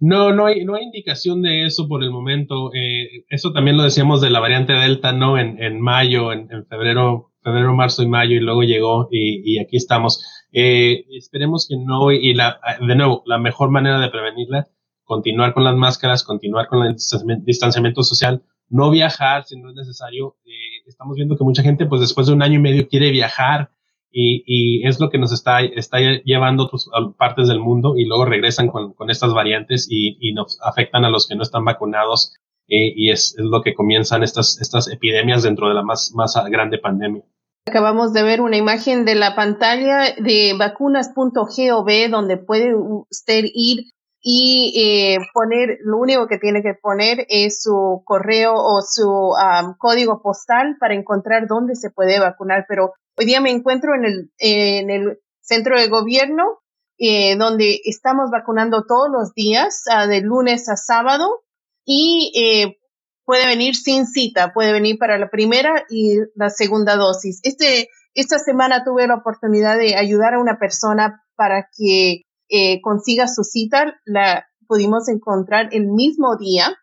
No, 0.00 0.32
no 0.32 0.46
hay, 0.46 0.64
no 0.64 0.74
hay 0.74 0.84
indicación 0.84 1.42
de 1.42 1.66
eso 1.66 1.86
por 1.86 2.02
el 2.02 2.10
momento. 2.10 2.72
Eh, 2.74 3.24
eso 3.28 3.52
también 3.52 3.76
lo 3.76 3.84
decíamos 3.84 4.20
de 4.20 4.30
la 4.30 4.40
variante 4.40 4.72
Delta, 4.72 5.12
¿no? 5.12 5.38
En, 5.38 5.62
en 5.62 5.80
mayo, 5.80 6.32
en, 6.32 6.48
en, 6.50 6.66
febrero, 6.66 7.32
febrero, 7.42 7.74
marzo 7.74 8.02
y 8.02 8.08
mayo, 8.08 8.34
y 8.34 8.40
luego 8.40 8.62
llegó 8.62 9.08
y, 9.10 9.42
y 9.44 9.58
aquí 9.60 9.76
estamos. 9.76 10.24
Eh, 10.52 11.04
esperemos 11.10 11.66
que 11.68 11.76
no, 11.76 12.10
y 12.10 12.34
la, 12.34 12.58
de 12.80 12.96
nuevo, 12.96 13.22
la 13.26 13.38
mejor 13.38 13.70
manera 13.70 14.00
de 14.00 14.08
prevenirla, 14.08 14.68
continuar 15.04 15.54
con 15.54 15.64
las 15.64 15.76
máscaras, 15.76 16.24
continuar 16.24 16.66
con 16.66 16.84
el 16.84 16.96
distanciamiento 17.44 18.02
social, 18.02 18.42
no 18.70 18.90
viajar 18.90 19.44
si 19.44 19.60
no 19.60 19.70
es 19.70 19.74
necesario. 19.74 20.36
Eh, 20.44 20.82
estamos 20.86 21.16
viendo 21.16 21.36
que 21.36 21.44
mucha 21.44 21.62
gente, 21.62 21.86
pues 21.86 22.00
después 22.00 22.26
de 22.26 22.32
un 22.32 22.42
año 22.42 22.54
y 22.54 22.62
medio, 22.62 22.88
quiere 22.88 23.10
viajar 23.10 23.70
y, 24.10 24.42
y 24.46 24.86
es 24.86 24.98
lo 25.00 25.10
que 25.10 25.18
nos 25.18 25.32
está, 25.32 25.60
está 25.60 25.98
llevando 26.24 26.68
pues, 26.70 26.88
a 26.92 27.12
partes 27.16 27.48
del 27.48 27.60
mundo 27.60 27.94
y 27.96 28.06
luego 28.06 28.24
regresan 28.24 28.68
con, 28.68 28.94
con 28.94 29.10
estas 29.10 29.34
variantes 29.34 29.86
y, 29.90 30.16
y, 30.20 30.32
nos 30.32 30.58
afectan 30.62 31.04
a 31.04 31.10
los 31.10 31.28
que 31.28 31.36
no 31.36 31.42
están 31.42 31.64
vacunados. 31.64 32.34
eh, 32.68 32.92
y 32.94 33.10
es, 33.10 33.34
lo 33.38 33.62
que 33.62 33.74
comienzan 33.74 34.22
estas, 34.22 34.60
estas 34.60 34.90
epidemias 34.90 35.42
dentro 35.42 35.68
de 35.68 35.74
la 35.74 35.82
más, 35.82 36.12
más 36.14 36.34
grande 36.48 36.78
pandemia. 36.78 37.22
Acabamos 37.66 38.12
de 38.12 38.22
ver 38.22 38.40
una 38.40 38.56
imagen 38.56 39.04
de 39.04 39.14
la 39.14 39.36
pantalla 39.36 40.14
de 40.18 40.54
vacunas.gov 40.58 42.10
donde 42.10 42.36
puede 42.36 42.74
usted 42.74 43.44
ir 43.54 43.84
y 44.22 44.74
eh, 44.76 45.18
poner, 45.32 45.78
lo 45.82 45.98
único 45.98 46.26
que 46.26 46.38
tiene 46.38 46.62
que 46.62 46.74
poner 46.74 47.26
es 47.28 47.62
su 47.62 48.02
correo 48.04 48.54
o 48.54 48.82
su 48.82 49.34
código 49.78 50.20
postal 50.22 50.76
para 50.78 50.94
encontrar 50.94 51.46
dónde 51.46 51.74
se 51.74 51.90
puede 51.90 52.20
vacunar. 52.20 52.66
Pero 52.68 52.92
hoy 53.16 53.24
día 53.26 53.40
me 53.40 53.50
encuentro 53.50 53.94
en 53.94 54.04
el, 54.04 54.30
en 54.38 54.90
el 54.90 55.20
centro 55.40 55.78
de 55.78 55.88
gobierno 55.88 56.60
eh, 57.02 57.34
donde 57.36 57.80
estamos 57.84 58.30
vacunando 58.30 58.84
todos 58.86 59.08
los 59.10 59.32
días, 59.32 59.84
ah, 59.90 60.06
de 60.06 60.20
lunes 60.20 60.68
a 60.68 60.76
sábado, 60.76 61.40
y 61.86 62.30
eh, 62.36 62.78
puede 63.24 63.46
venir 63.46 63.74
sin 63.74 64.06
cita, 64.06 64.52
puede 64.52 64.70
venir 64.70 64.98
para 64.98 65.16
la 65.16 65.30
primera 65.30 65.86
y 65.88 66.18
la 66.34 66.50
segunda 66.50 66.96
dosis. 66.96 67.40
Este, 67.42 67.88
esta 68.12 68.38
semana 68.38 68.84
tuve 68.84 69.06
la 69.06 69.14
oportunidad 69.14 69.78
de 69.78 69.96
ayudar 69.96 70.34
a 70.34 70.40
una 70.40 70.58
persona 70.58 71.24
para 71.36 71.70
que 71.74 72.24
eh, 72.50 72.80
consiga 72.80 73.28
su 73.28 73.44
cita, 73.44 74.00
la 74.04 74.46
pudimos 74.66 75.08
encontrar 75.08 75.68
el 75.72 75.86
mismo 75.86 76.36
día 76.36 76.76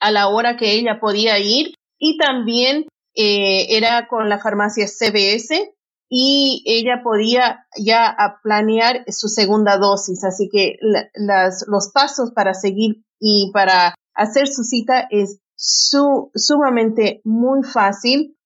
a 0.00 0.10
la 0.10 0.28
hora 0.28 0.56
que 0.56 0.72
ella 0.72 1.00
podía 1.00 1.38
ir 1.38 1.74
y 1.98 2.18
también 2.18 2.86
eh, 3.14 3.76
era 3.76 4.08
con 4.08 4.28
la 4.28 4.38
farmacia 4.38 4.86
CBS 4.86 5.72
y 6.08 6.62
ella 6.66 7.02
podía 7.02 7.66
ya 7.76 8.16
planear 8.42 9.04
su 9.08 9.28
segunda 9.28 9.78
dosis. 9.78 10.22
Así 10.24 10.48
que 10.50 10.76
las, 11.14 11.64
los 11.66 11.90
pasos 11.92 12.32
para 12.32 12.54
seguir 12.54 13.02
y 13.18 13.50
para 13.52 13.94
hacer 14.14 14.46
su 14.46 14.62
cita 14.62 15.06
es 15.10 15.40
su, 15.56 16.30
sumamente 16.34 17.20
muy 17.24 17.62
fácil 17.62 18.36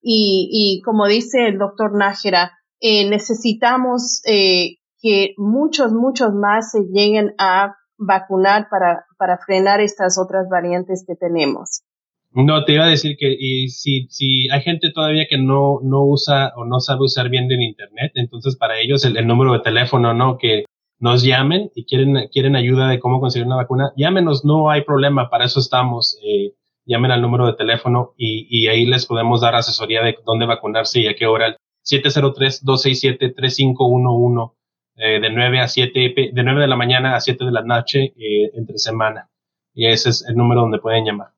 y, 0.00 0.80
como 0.84 1.06
dice 1.06 1.48
el 1.48 1.58
doctor 1.58 1.96
Nájera, 1.96 2.52
eh, 2.80 3.08
necesitamos 3.08 4.22
que 5.06 5.34
muchos, 5.36 5.92
muchos 5.92 6.34
más 6.34 6.72
se 6.72 6.80
lleguen 6.92 7.32
a 7.38 7.76
vacunar 7.96 8.66
para, 8.68 9.04
para 9.16 9.38
frenar 9.38 9.80
estas 9.80 10.18
otras 10.18 10.48
variantes 10.50 11.04
que 11.06 11.14
tenemos. 11.14 11.84
No, 12.32 12.64
te 12.64 12.72
iba 12.72 12.86
a 12.86 12.88
decir 12.88 13.16
que 13.16 13.36
si, 13.68 14.08
si 14.08 14.50
hay 14.50 14.62
gente 14.62 14.90
todavía 14.92 15.28
que 15.30 15.38
no, 15.38 15.78
no 15.84 16.02
usa 16.02 16.52
o 16.56 16.64
no 16.64 16.80
sabe 16.80 17.04
usar 17.04 17.28
bien 17.30 17.48
el 17.50 17.62
Internet, 17.62 18.10
entonces 18.16 18.56
para 18.56 18.80
ellos 18.80 19.04
el, 19.04 19.16
el, 19.16 19.28
número 19.28 19.52
de 19.52 19.60
teléfono, 19.60 20.12
¿no? 20.12 20.38
Que 20.38 20.64
nos 20.98 21.22
llamen 21.22 21.70
y 21.76 21.86
quieren, 21.86 22.26
quieren 22.32 22.56
ayuda 22.56 22.88
de 22.88 22.98
cómo 22.98 23.20
conseguir 23.20 23.46
una 23.46 23.54
vacuna, 23.54 23.92
llámenos, 23.96 24.44
no 24.44 24.70
hay 24.70 24.82
problema, 24.82 25.30
para 25.30 25.44
eso 25.44 25.60
estamos. 25.60 26.18
Eh, 26.22 26.54
llamen 26.84 27.12
al 27.12 27.22
número 27.22 27.46
de 27.46 27.54
teléfono 27.54 28.12
y, 28.16 28.48
y 28.50 28.66
ahí 28.66 28.86
les 28.86 29.06
podemos 29.06 29.40
dar 29.40 29.54
asesoría 29.54 30.02
de 30.02 30.16
dónde 30.26 30.46
vacunarse 30.46 30.98
y 31.00 31.06
a 31.06 31.14
qué 31.14 31.26
hora. 31.26 31.56
703-267-3511 31.86 34.56
eh, 34.96 35.20
de 35.20 35.30
9 35.30 35.60
a 35.60 35.68
7, 35.68 36.30
de 36.32 36.42
9 36.42 36.60
de 36.60 36.66
la 36.66 36.76
mañana 36.76 37.16
a 37.16 37.20
7 37.20 37.44
de 37.44 37.52
la 37.52 37.62
noche 37.62 38.14
eh, 38.16 38.50
entre 38.54 38.78
semana. 38.78 39.30
Y 39.74 39.86
ese 39.86 40.10
es 40.10 40.24
el 40.26 40.36
número 40.36 40.62
donde 40.62 40.78
pueden 40.78 41.04
llamar. 41.04 41.28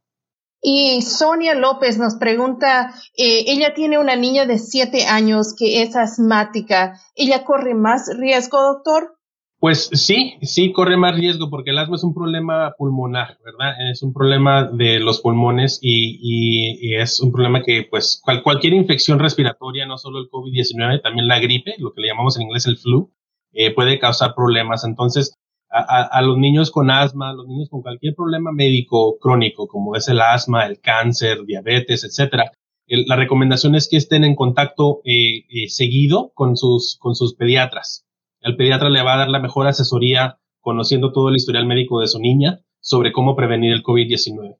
Y 0.60 1.02
Sonia 1.02 1.54
López 1.54 1.98
nos 1.98 2.16
pregunta, 2.16 2.94
eh, 3.16 3.44
ella 3.46 3.74
tiene 3.74 3.98
una 3.98 4.16
niña 4.16 4.46
de 4.46 4.58
7 4.58 5.06
años 5.06 5.54
que 5.56 5.82
es 5.82 5.94
asmática. 5.96 7.00
¿Ella 7.14 7.44
corre 7.44 7.74
más 7.74 8.10
riesgo, 8.16 8.60
doctor? 8.60 9.18
Pues 9.60 9.90
sí, 9.92 10.38
sí 10.42 10.70
corre 10.70 10.96
más 10.96 11.16
riesgo 11.16 11.50
porque 11.50 11.70
el 11.70 11.78
asma 11.78 11.96
es 11.96 12.04
un 12.04 12.14
problema 12.14 12.74
pulmonar, 12.78 13.38
¿verdad? 13.44 13.90
Es 13.90 14.04
un 14.04 14.12
problema 14.12 14.64
de 14.64 15.00
los 15.00 15.20
pulmones 15.20 15.80
y, 15.82 16.20
y, 16.22 16.94
es 16.94 17.18
un 17.18 17.32
problema 17.32 17.64
que, 17.64 17.84
pues, 17.90 18.22
cualquier 18.44 18.74
infección 18.74 19.18
respiratoria, 19.18 19.84
no 19.84 19.98
solo 19.98 20.20
el 20.20 20.30
COVID-19, 20.30 21.02
también 21.02 21.26
la 21.26 21.40
gripe, 21.40 21.74
lo 21.78 21.92
que 21.92 22.02
le 22.02 22.08
llamamos 22.08 22.36
en 22.36 22.42
inglés 22.42 22.66
el 22.66 22.78
flu, 22.78 23.10
eh, 23.52 23.74
puede 23.74 23.98
causar 23.98 24.34
problemas. 24.34 24.84
Entonces, 24.84 25.34
a, 25.70 26.22
los 26.22 26.38
niños 26.38 26.70
con 26.70 26.90
asma, 26.90 27.28
a 27.28 27.34
los 27.34 27.46
niños 27.46 27.68
con 27.68 27.82
cualquier 27.82 28.14
problema 28.14 28.52
médico 28.52 29.18
crónico, 29.20 29.68
como 29.68 29.96
es 29.96 30.08
el 30.08 30.20
asma, 30.20 30.64
el 30.64 30.80
cáncer, 30.80 31.44
diabetes, 31.44 32.04
etcétera, 32.04 32.52
la 32.86 33.16
recomendación 33.16 33.74
es 33.74 33.86
que 33.86 33.98
estén 33.98 34.24
en 34.24 34.34
contacto 34.34 35.02
eh, 35.04 35.44
eh, 35.50 35.68
seguido 35.68 36.32
con 36.32 36.56
sus, 36.56 36.96
con 36.98 37.14
sus 37.14 37.34
pediatras 37.34 38.08
el 38.40 38.56
pediatra 38.56 38.88
le 38.88 39.02
va 39.02 39.14
a 39.14 39.18
dar 39.18 39.28
la 39.28 39.40
mejor 39.40 39.66
asesoría 39.66 40.38
conociendo 40.60 41.12
todo 41.12 41.28
el 41.28 41.36
historial 41.36 41.66
médico 41.66 42.00
de 42.00 42.08
su 42.08 42.18
niña 42.18 42.60
sobre 42.80 43.12
cómo 43.12 43.34
prevenir 43.34 43.72
el 43.72 43.82
COVID-19. 43.82 44.56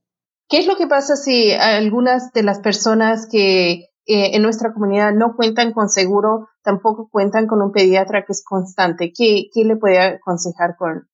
¿Qué 0.48 0.58
es 0.58 0.66
lo 0.66 0.76
que 0.76 0.86
pasa 0.86 1.16
si 1.16 1.52
algunas 1.52 2.32
de 2.32 2.42
las 2.42 2.60
personas 2.60 3.28
que 3.30 3.88
eh, 4.08 4.34
en 4.34 4.42
nuestra 4.42 4.72
comunidad 4.72 5.12
no 5.14 5.36
cuentan 5.36 5.72
con 5.72 5.88
seguro, 5.88 6.48
tampoco 6.64 7.08
cuentan 7.10 7.46
con 7.46 7.62
un 7.62 7.72
pediatra 7.72 8.24
que 8.26 8.32
es 8.32 8.42
constante? 8.44 9.12
¿Qué, 9.16 9.44
qué 9.52 9.64
le 9.64 9.76
puede 9.76 10.00
aconsejar 10.00 10.76
con, 10.76 11.08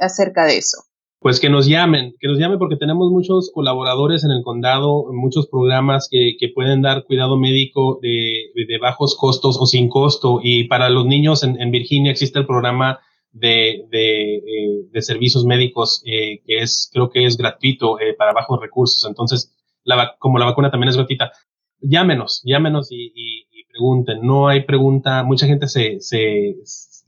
acerca 0.00 0.44
de 0.44 0.58
eso? 0.58 0.82
Pues 1.22 1.38
que 1.38 1.48
nos 1.48 1.68
llamen, 1.68 2.14
que 2.18 2.26
nos 2.26 2.36
llamen 2.36 2.58
porque 2.58 2.76
tenemos 2.76 3.08
muchos 3.12 3.52
colaboradores 3.54 4.24
en 4.24 4.32
el 4.32 4.42
condado, 4.42 5.06
muchos 5.12 5.46
programas 5.46 6.08
que, 6.10 6.32
que 6.36 6.48
pueden 6.48 6.82
dar 6.82 7.04
cuidado 7.04 7.38
médico 7.38 8.00
de, 8.02 8.50
de, 8.54 8.78
bajos 8.78 9.16
costos 9.16 9.56
o 9.60 9.66
sin 9.66 9.88
costo. 9.88 10.40
Y 10.42 10.64
para 10.64 10.90
los 10.90 11.06
niños 11.06 11.44
en, 11.44 11.70
Virginia 11.70 12.10
existe 12.10 12.40
el 12.40 12.46
programa 12.46 12.98
de, 13.30 13.86
de, 13.88 14.34
eh, 14.34 14.88
de 14.90 15.00
servicios 15.00 15.44
médicos 15.44 16.02
eh, 16.04 16.42
que 16.44 16.58
es, 16.58 16.90
creo 16.92 17.08
que 17.08 17.24
es 17.24 17.36
gratuito 17.36 18.00
eh, 18.00 18.14
para 18.18 18.32
bajos 18.32 18.60
recursos. 18.60 19.08
Entonces, 19.08 19.54
la, 19.84 20.16
como 20.18 20.38
la 20.38 20.46
vacuna 20.46 20.72
también 20.72 20.88
es 20.88 20.96
gratuita, 20.96 21.30
llámenos, 21.82 22.42
llámenos 22.44 22.90
y, 22.90 23.12
y, 23.14 23.64
pregunten. 23.72 24.20
No 24.22 24.48
hay 24.48 24.64
pregunta, 24.64 25.22
mucha 25.24 25.46
gente 25.46 25.66
se, 25.66 25.98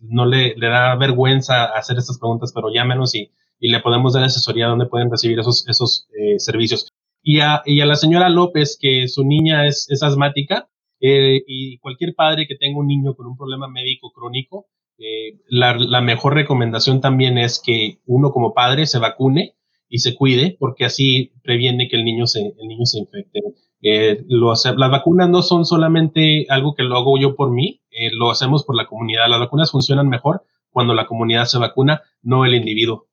no 0.00 0.25
le, 0.25 0.54
da 0.59 0.97
vergüenza 0.97 1.64
hacer 1.64 1.99
estas 1.99 2.19
preguntas, 2.19 2.52
pero 2.54 2.73
llámenos 2.73 3.14
y 3.14 3.31
le 3.61 3.81
podemos 3.81 4.14
dar 4.14 4.25
asesoría 4.25 4.66
donde 4.66 4.87
pueden 4.87 5.11
recibir 5.11 5.38
esos, 5.38 6.09
eh, 6.19 6.38
servicios. 6.38 6.88
Y 7.23 7.40
a, 7.40 7.62
la 7.66 7.97
señora 7.97 8.28
López, 8.28 8.78
que 8.81 9.09
su 9.09 9.25
niña 9.25 9.66
es, 9.66 9.88
asmática, 10.02 10.69
eh, 11.00 11.43
y 11.47 11.78
cualquier 11.78 12.14
padre 12.14 12.47
que 12.47 12.57
tenga 12.57 12.78
un 12.78 12.87
niño 12.87 13.14
con 13.14 13.26
un 13.26 13.37
problema 13.37 13.69
médico 13.69 14.12
crónico, 14.12 14.66
eh, 14.99 15.40
la, 15.49 16.00
mejor 16.02 16.35
recomendación 16.35 17.00
también 17.00 17.38
es 17.38 17.61
que 17.64 17.99
uno 18.07 18.31
como 18.31 18.54
padre 18.54 18.87
se 18.87 18.99
vacune 18.99 19.54
y 19.94 19.98
se 20.00 20.16
cuide, 20.16 20.56
porque 20.58 20.84
así 20.84 21.32
previene 21.44 21.86
que 21.88 21.94
el 21.94 22.04
niño 22.04 22.26
se, 22.26 22.40
el 22.40 22.66
niño 22.66 22.84
se 22.84 22.98
infecte. 22.98 23.40
Eh, 23.80 24.24
lo 24.26 24.50
hace, 24.50 24.74
las 24.74 24.90
vacunas 24.90 25.28
no 25.28 25.40
son 25.40 25.64
solamente 25.64 26.46
algo 26.48 26.74
que 26.74 26.82
lo 26.82 26.96
hago 26.96 27.16
yo 27.16 27.36
por 27.36 27.52
mí, 27.52 27.80
eh, 27.92 28.10
lo 28.12 28.28
hacemos 28.28 28.64
por 28.64 28.74
la 28.74 28.88
comunidad. 28.88 29.28
Las 29.28 29.38
vacunas 29.38 29.70
funcionan 29.70 30.08
mejor 30.08 30.42
cuando 30.70 30.94
la 30.94 31.06
comunidad 31.06 31.44
se 31.44 31.58
vacuna, 31.58 32.02
no 32.22 32.44
el 32.44 32.56
individuo. 32.56 33.06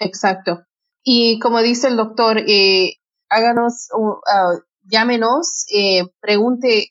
Exacto. 0.00 0.64
Y 1.04 1.38
como 1.38 1.62
dice 1.62 1.86
el 1.86 1.96
doctor, 1.96 2.38
eh, 2.48 2.94
háganos, 3.28 3.86
uh, 3.96 4.16
llámenos, 4.90 5.66
eh, 5.72 6.02
pregunte 6.18 6.88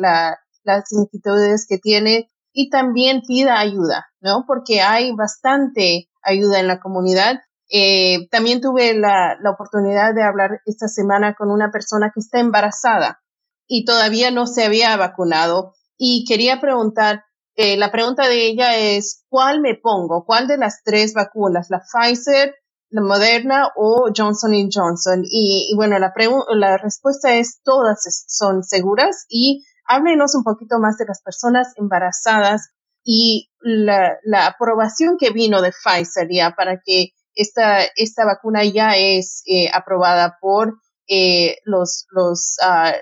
la, 0.00 0.38
las 0.62 0.92
inquietudes 0.92 1.66
que 1.68 1.78
tiene 1.78 2.28
y 2.52 2.70
también 2.70 3.22
pida 3.26 3.58
ayuda, 3.58 4.06
¿no? 4.20 4.44
Porque 4.46 4.80
hay 4.80 5.10
bastante 5.10 6.08
ayuda 6.22 6.60
en 6.60 6.68
la 6.68 6.78
comunidad. 6.78 7.40
Eh, 7.70 8.28
también 8.30 8.60
tuve 8.60 8.94
la, 8.94 9.36
la 9.40 9.50
oportunidad 9.50 10.12
de 10.14 10.24
hablar 10.24 10.60
esta 10.66 10.88
semana 10.88 11.34
con 11.34 11.50
una 11.50 11.70
persona 11.70 12.10
que 12.12 12.20
está 12.20 12.40
embarazada 12.40 13.20
y 13.68 13.84
todavía 13.84 14.32
no 14.32 14.46
se 14.46 14.64
había 14.64 14.96
vacunado 14.96 15.74
y 15.96 16.24
quería 16.26 16.60
preguntar, 16.60 17.24
eh, 17.54 17.76
la 17.76 17.92
pregunta 17.92 18.26
de 18.26 18.46
ella 18.46 18.76
es, 18.76 19.24
¿cuál 19.28 19.60
me 19.60 19.76
pongo? 19.80 20.24
¿Cuál 20.24 20.48
de 20.48 20.56
las 20.56 20.82
tres 20.82 21.12
vacunas? 21.14 21.68
¿La 21.70 21.80
Pfizer, 21.80 22.54
la 22.88 23.02
Moderna 23.02 23.68
o 23.76 24.08
Johnson 24.16 24.52
Johnson? 24.72 25.22
Y, 25.24 25.68
y 25.70 25.76
bueno, 25.76 25.98
la, 25.98 26.12
la 26.54 26.76
respuesta 26.78 27.34
es 27.34 27.60
todas 27.62 28.00
son 28.26 28.64
seguras 28.64 29.26
y 29.28 29.64
háblenos 29.84 30.34
un 30.34 30.42
poquito 30.42 30.78
más 30.80 30.96
de 30.96 31.04
las 31.06 31.22
personas 31.22 31.72
embarazadas 31.76 32.70
y 33.04 33.50
la, 33.60 34.16
la 34.24 34.46
aprobación 34.46 35.16
que 35.18 35.30
vino 35.30 35.62
de 35.62 35.70
Pfizer 35.70 36.28
ya 36.30 36.54
para 36.56 36.80
que 36.84 37.10
esta, 37.34 37.82
esta 37.96 38.24
vacuna 38.24 38.64
ya 38.64 38.96
es 38.96 39.42
eh, 39.46 39.68
aprobada 39.72 40.38
por 40.40 40.78
eh, 41.08 41.56
los, 41.64 42.06
los, 42.10 42.56
uh, 42.62 42.92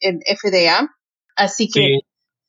el 0.00 0.20
FDA. 0.26 0.88
Así 1.36 1.68
que 1.68 2.00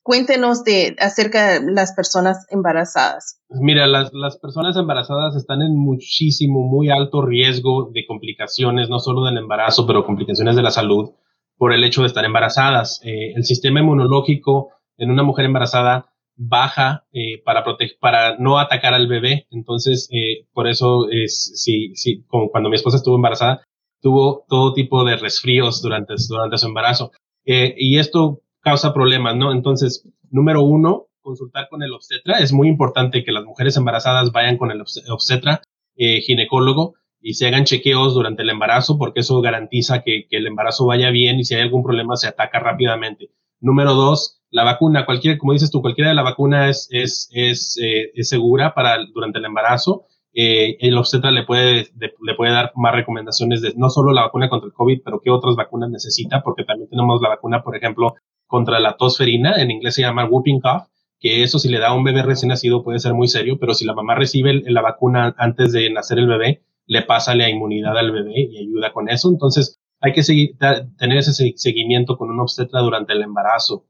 Cuéntenos 0.08 0.64
de 0.64 0.96
acerca 1.00 1.60
de 1.60 1.70
las 1.70 1.92
personas 1.92 2.46
embarazadas. 2.48 3.42
Pues 3.46 3.60
mira, 3.60 3.86
las, 3.86 4.10
las 4.14 4.38
personas 4.38 4.74
embarazadas 4.78 5.36
están 5.36 5.60
en 5.60 5.78
muchísimo, 5.78 6.66
muy 6.66 6.88
alto 6.88 7.20
riesgo 7.20 7.90
de 7.92 8.06
complicaciones, 8.06 8.88
no 8.88 9.00
solo 9.00 9.26
del 9.26 9.36
embarazo, 9.36 9.86
pero 9.86 10.06
complicaciones 10.06 10.56
de 10.56 10.62
la 10.62 10.70
salud 10.70 11.10
por 11.58 11.74
el 11.74 11.84
hecho 11.84 12.00
de 12.00 12.06
estar 12.06 12.24
embarazadas. 12.24 13.02
Eh, 13.04 13.34
el 13.36 13.44
sistema 13.44 13.80
inmunológico 13.80 14.70
en 14.96 15.10
una 15.10 15.24
mujer 15.24 15.44
embarazada 15.44 16.06
baja 16.38 17.04
eh, 17.12 17.42
para 17.44 17.64
para 18.00 18.38
no 18.38 18.58
atacar 18.58 18.94
al 18.94 19.08
bebé. 19.08 19.46
Entonces, 19.50 20.08
eh, 20.12 20.46
por 20.52 20.68
eso 20.68 21.10
es 21.10 21.52
sí, 21.62 21.94
sí, 21.94 22.24
como 22.28 22.50
cuando 22.50 22.70
mi 22.70 22.76
esposa 22.76 22.96
estuvo 22.96 23.16
embarazada, 23.16 23.62
tuvo 24.00 24.44
todo 24.48 24.72
tipo 24.72 25.04
de 25.04 25.16
resfríos 25.16 25.82
durante, 25.82 26.14
durante 26.28 26.58
su 26.58 26.66
embarazo. 26.66 27.12
Eh, 27.44 27.74
y 27.76 27.98
esto 27.98 28.40
causa 28.60 28.94
problemas, 28.94 29.36
¿no? 29.36 29.52
Entonces, 29.52 30.08
número 30.30 30.62
uno, 30.62 31.06
consultar 31.20 31.68
con 31.68 31.82
el 31.82 31.92
obstetra. 31.92 32.38
Es 32.38 32.52
muy 32.52 32.68
importante 32.68 33.24
que 33.24 33.32
las 33.32 33.44
mujeres 33.44 33.76
embarazadas 33.76 34.32
vayan 34.32 34.56
con 34.56 34.70
el 34.70 34.80
obstetra, 34.80 35.62
eh, 35.96 36.20
ginecólogo, 36.20 36.94
y 37.20 37.34
se 37.34 37.48
hagan 37.48 37.64
chequeos 37.64 38.14
durante 38.14 38.42
el 38.42 38.50
embarazo, 38.50 38.96
porque 38.96 39.20
eso 39.20 39.40
garantiza 39.40 40.02
que, 40.02 40.26
que, 40.28 40.36
el 40.36 40.46
embarazo 40.46 40.86
vaya 40.86 41.10
bien 41.10 41.40
y 41.40 41.44
si 41.44 41.54
hay 41.56 41.62
algún 41.62 41.82
problema 41.82 42.16
se 42.16 42.28
ataca 42.28 42.60
rápidamente. 42.60 43.30
Número 43.60 43.94
dos, 43.94 44.37
la 44.50 44.64
vacuna, 44.64 45.06
cualquier, 45.06 45.38
como 45.38 45.52
dices 45.52 45.70
tú, 45.70 45.82
cualquiera 45.82 46.10
de 46.10 46.16
la 46.16 46.22
vacuna 46.22 46.68
es, 46.68 46.88
es, 46.90 47.28
es, 47.32 47.78
eh, 47.82 48.10
es 48.14 48.28
segura 48.28 48.74
para 48.74 48.98
durante 49.12 49.38
el 49.38 49.44
embarazo 49.44 50.06
eh, 50.40 50.76
el 50.80 50.96
obstetra 50.96 51.32
le 51.32 51.44
puede, 51.44 51.88
le 51.96 52.34
puede 52.36 52.52
dar 52.52 52.70
más 52.76 52.94
recomendaciones 52.94 53.62
de 53.62 53.72
no 53.76 53.90
solo 53.90 54.12
la 54.12 54.22
vacuna 54.22 54.48
contra 54.48 54.68
el 54.68 54.72
COVID, 54.72 55.00
pero 55.04 55.20
qué 55.20 55.30
otras 55.30 55.56
vacunas 55.56 55.90
necesita, 55.90 56.42
porque 56.42 56.62
también 56.62 56.88
tenemos 56.88 57.20
la 57.20 57.30
vacuna, 57.30 57.62
por 57.64 57.76
ejemplo, 57.76 58.14
contra 58.46 58.78
la 58.78 58.96
tosferina, 58.96 59.60
en 59.60 59.72
inglés 59.72 59.96
se 59.96 60.02
llama 60.02 60.26
whooping 60.26 60.60
cough, 60.60 60.84
que 61.18 61.42
eso 61.42 61.58
si 61.58 61.68
le 61.68 61.80
da 61.80 61.88
a 61.88 61.94
un 61.94 62.04
bebé 62.04 62.22
recién 62.22 62.50
nacido 62.50 62.84
puede 62.84 63.00
ser 63.00 63.14
muy 63.14 63.26
serio, 63.26 63.58
pero 63.58 63.74
si 63.74 63.84
la 63.84 63.94
mamá 63.94 64.14
recibe 64.14 64.62
la 64.70 64.80
vacuna 64.80 65.34
antes 65.38 65.72
de 65.72 65.90
nacer 65.90 66.18
el 66.18 66.28
bebé, 66.28 66.62
le 66.86 67.02
pasa 67.02 67.34
la 67.34 67.50
inmunidad 67.50 67.98
al 67.98 68.12
bebé 68.12 68.48
y 68.48 68.58
ayuda 68.58 68.92
con 68.92 69.08
eso. 69.08 69.28
Entonces, 69.28 69.80
hay 70.00 70.12
que 70.12 70.22
seguir, 70.22 70.56
tener 70.96 71.18
ese 71.18 71.52
seguimiento 71.56 72.16
con 72.16 72.30
un 72.30 72.38
obstetra 72.38 72.80
durante 72.80 73.12
el 73.12 73.22
embarazo. 73.22 73.86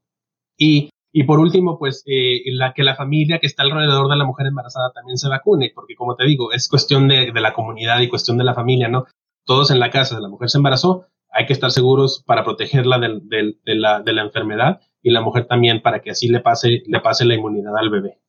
Y 0.58 0.90
y 1.12 1.24
por 1.24 1.40
último, 1.40 1.78
pues 1.78 2.02
eh, 2.06 2.42
la, 2.52 2.74
que 2.74 2.82
la 2.82 2.94
familia 2.94 3.38
que 3.40 3.46
está 3.46 3.62
alrededor 3.62 4.08
de 4.10 4.16
la 4.16 4.24
mujer 4.24 4.46
embarazada 4.46 4.92
también 4.92 5.16
se 5.16 5.28
vacune, 5.28 5.72
porque 5.74 5.94
como 5.94 6.16
te 6.16 6.24
digo, 6.24 6.52
es 6.52 6.68
cuestión 6.68 7.08
de, 7.08 7.32
de 7.32 7.40
la 7.40 7.54
comunidad 7.54 8.00
y 8.00 8.08
cuestión 8.08 8.36
de 8.36 8.44
la 8.44 8.54
familia, 8.54 8.88
¿no? 8.88 9.06
Todos 9.44 9.70
en 9.70 9.80
la 9.80 9.90
casa 9.90 10.16
de 10.16 10.20
la 10.20 10.28
mujer 10.28 10.50
se 10.50 10.58
embarazó, 10.58 11.06
hay 11.30 11.46
que 11.46 11.54
estar 11.54 11.70
seguros 11.70 12.22
para 12.26 12.44
protegerla 12.44 12.98
del, 12.98 13.28
de, 13.28 13.74
la, 13.74 14.00
de 14.00 14.12
la 14.12 14.22
enfermedad 14.22 14.80
y 15.02 15.10
la 15.10 15.22
mujer 15.22 15.46
también 15.46 15.80
para 15.82 16.00
que 16.02 16.10
así 16.10 16.28
le 16.28 16.40
pase, 16.40 16.82
le 16.86 17.00
pase 17.00 17.24
la 17.24 17.34
inmunidad 17.34 17.76
al 17.76 17.90
bebé. 17.90 18.20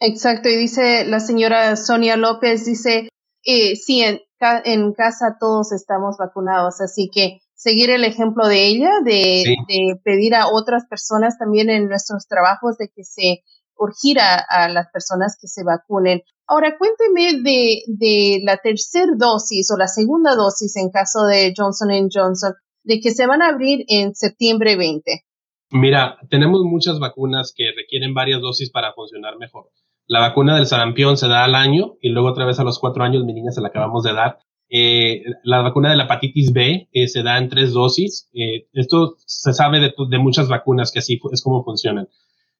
Exacto, 0.00 0.48
y 0.48 0.56
dice 0.56 1.04
la 1.06 1.18
señora 1.18 1.76
Sonia 1.76 2.16
López, 2.16 2.64
dice, 2.64 3.08
eh, 3.44 3.76
sí, 3.76 4.02
en, 4.02 4.20
en 4.64 4.92
casa 4.92 5.36
todos 5.40 5.72
estamos 5.72 6.16
vacunados, 6.18 6.80
así 6.80 7.10
que 7.12 7.40
seguir 7.64 7.88
el 7.88 8.04
ejemplo 8.04 8.46
de 8.46 8.66
ella, 8.66 8.90
de, 9.02 9.56
pedir 10.04 10.34
a 10.34 10.48
otras 10.48 10.84
personas 10.86 11.38
también 11.38 11.70
en 11.70 11.88
nuestros 11.88 12.28
trabajos 12.28 12.76
de 12.76 12.90
que 12.94 13.04
se 13.04 13.42
urgira 13.74 14.38
a 14.50 14.68
las 14.68 14.88
personas 14.92 15.38
que 15.40 15.48
se 15.48 15.64
vacunen. 15.64 16.20
Ahora, 16.46 16.76
cuénteme 16.76 17.40
de, 17.42 17.80
de 17.86 18.40
la 18.44 18.58
tercera 18.58 19.12
dosis 19.16 19.70
o 19.70 19.78
la 19.78 19.88
segunda 19.88 20.34
dosis 20.34 20.76
en 20.76 20.90
caso 20.90 21.24
de 21.24 21.54
Johnson 21.56 21.88
Johnson, 22.12 22.52
de 22.82 23.00
que 23.00 23.12
se 23.12 23.26
van 23.26 23.40
a 23.40 23.48
abrir 23.48 23.86
en 23.88 24.14
septiembre 24.14 24.76
20. 24.76 25.24
Mira, 25.70 26.18
tenemos 26.28 26.60
muchas 26.64 26.98
vacunas 26.98 27.54
que 27.56 27.72
requieren 27.74 28.12
varias 28.12 28.42
dosis 28.42 28.70
para 28.70 28.92
funcionar 28.92 29.38
mejor. 29.38 29.70
La 30.06 30.20
vacuna 30.20 30.54
del 30.56 30.66
sarampión 30.66 31.16
se 31.16 31.28
da 31.28 31.44
al 31.44 31.54
año 31.54 31.94
y 32.02 32.10
luego 32.10 32.28
otra 32.28 32.44
vez 32.44 32.60
a 32.60 32.64
los 32.64 32.78
cuatro 32.78 33.04
años 33.04 33.24
mi 33.24 33.32
niña 33.32 33.52
se 33.52 33.62
la 33.62 33.68
acabamos 33.68 34.02
de 34.02 34.12
dar. 34.12 34.38
Eh, 34.76 35.22
la 35.44 35.62
vacuna 35.62 35.90
de 35.90 35.96
la 35.96 36.02
hepatitis 36.02 36.52
B 36.52 36.88
eh, 36.90 37.06
se 37.06 37.22
da 37.22 37.38
en 37.38 37.48
tres 37.48 37.72
dosis. 37.72 38.28
Eh, 38.34 38.66
esto 38.72 39.14
se 39.24 39.52
sabe 39.52 39.78
de, 39.78 40.18
muchas 40.18 40.48
vacunas 40.48 40.90
que 40.90 40.98
así 40.98 41.20
es 41.30 41.42
como 41.44 41.62
funcionan. 41.62 42.08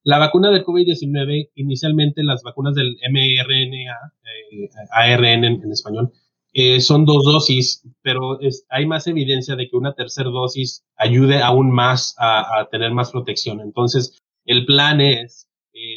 La 0.04 0.18
vacuna 0.20 0.52
del 0.52 0.64
COVID-19, 0.64 1.50
inicialmente 1.56 2.22
las 2.22 2.44
vacunas 2.44 2.76
del 2.76 2.96
mRNA, 3.10 4.12
ARN 4.92 5.44
en, 5.44 5.72
español, 5.72 6.12
son 6.78 7.04
dos 7.04 7.24
dosis, 7.24 7.82
pero 8.02 8.38
hay 8.68 8.86
más 8.86 9.08
evidencia 9.08 9.56
de 9.56 9.68
que 9.68 9.76
una 9.76 9.94
tercera 9.94 10.30
dosis 10.30 10.84
ayude 10.96 11.42
aún 11.42 11.72
más 11.72 12.14
a, 12.18 12.68
tener 12.70 12.92
más 12.92 13.10
protección. 13.10 13.60
Entonces, 13.60 14.22
el 14.44 14.66
plan 14.66 15.00
es 15.00 15.48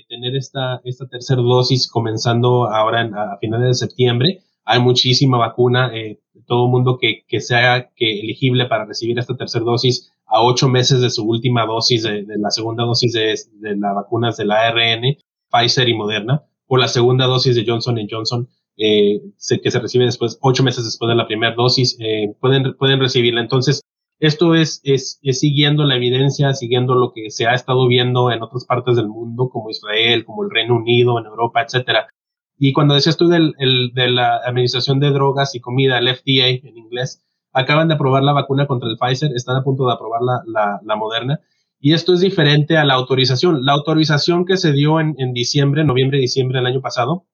tener 0.10 0.36
esta, 0.36 0.82
tercera 1.12 1.44
dosis 1.44 1.88
comenzando 1.88 2.66
ahora 2.72 3.02
a 3.02 3.38
finales 3.38 3.68
de 3.68 3.88
septiembre 3.88 4.42
hay 4.68 4.82
muchísima 4.82 5.38
vacuna, 5.38 5.92
eh, 5.96 6.20
todo 6.46 6.68
mundo 6.68 6.98
que, 7.00 7.24
que 7.26 7.40
sea 7.40 7.90
que 7.96 8.20
elegible 8.20 8.66
para 8.66 8.86
recibir 8.86 9.18
esta 9.18 9.38
tercera 9.38 9.64
dosis 9.64 10.12
a 10.26 10.42
ocho 10.42 10.68
meses 10.68 11.00
de 11.00 11.10
su 11.10 11.24
última 11.24 11.66
dosis, 11.66 12.04
de, 12.04 12.26
la 12.38 12.52
segunda 12.52 12.84
dosis 12.84 13.14
de, 13.14 13.34
de 13.62 13.78
las 13.78 13.96
vacunas 13.96 14.36
del 14.36 14.52
ARN, 14.52 15.18
Pfizer 15.50 15.88
y 15.88 15.94
Moderna, 15.94 16.44
o 16.68 16.76
la 16.76 16.90
segunda 16.90 17.28
dosis 17.28 17.56
de 17.56 17.64
Johnson 17.66 17.98
Johnson, 18.12 18.50
eh, 18.76 19.22
que 19.64 19.72
se 19.72 19.80
recibe 19.80 20.04
después, 20.04 20.38
ocho 20.42 20.64
meses 20.64 20.84
después 20.84 21.08
de 21.08 21.16
la 21.16 21.28
primera 21.28 21.56
dosis, 21.56 21.98
eh, 22.02 22.36
pueden, 22.42 22.76
pueden 22.78 23.00
recibirla. 23.00 23.40
Entonces, 23.40 23.82
esto 24.20 24.54
es, 24.54 24.82
es, 24.84 25.20
es, 25.24 25.40
siguiendo 25.40 25.86
la 25.86 25.96
evidencia, 25.96 26.54
siguiendo 26.54 26.94
lo 26.94 27.14
que 27.14 27.30
se 27.30 27.48
ha 27.48 27.54
estado 27.54 27.88
viendo 27.88 28.32
en 28.32 28.44
otras 28.44 28.66
partes 28.66 28.98
del 28.98 29.08
mundo, 29.08 29.48
como 29.50 29.70
Israel, 29.70 30.26
como 30.26 30.44
el 30.44 30.50
Reino 30.52 30.76
Unido, 30.76 31.18
en 31.20 31.26
Europa, 31.26 31.62
etcétera. 31.62 32.08
Y 32.58 32.74
cuando 32.74 32.96
decías 32.96 33.18
tú 33.18 33.28
del, 33.28 33.54
el, 33.60 33.92
de 33.94 34.10
la 34.10 34.38
Administración 34.38 35.00
de 35.00 35.12
Drogas 35.12 35.54
y 35.56 35.60
Comida, 35.60 36.00
el 36.00 36.14
FDA 36.16 36.48
en 36.48 36.78
inglés, 36.78 37.24
acaban 37.54 37.88
de 37.88 37.94
aprobar 37.94 38.24
la 38.24 38.34
vacuna 38.34 38.66
contra 38.66 38.90
el 38.90 38.98
Pfizer, 38.98 39.32
están 39.36 39.58
a 39.58 39.64
punto 39.64 39.88
de 39.88 39.94
aprobar 39.94 40.22
la, 40.22 40.42
la, 40.46 40.80
la 40.84 40.96
Moderna. 40.96 41.40
Y 41.80 41.94
esto 41.94 42.14
es 42.14 42.22
diferente 42.22 42.78
a 42.78 42.86
la 42.86 42.96
autorización. 42.96 43.64
La 43.64 43.74
autorización 43.74 44.46
que 44.46 44.58
se 44.58 44.72
dio 44.72 45.00
en, 45.00 45.16
en 45.20 45.34
diciembre, 45.34 45.84
noviembre, 45.84 46.20
diciembre 46.20 46.58
del 46.58 46.66
año 46.66 46.82
pasado, 46.82 47.28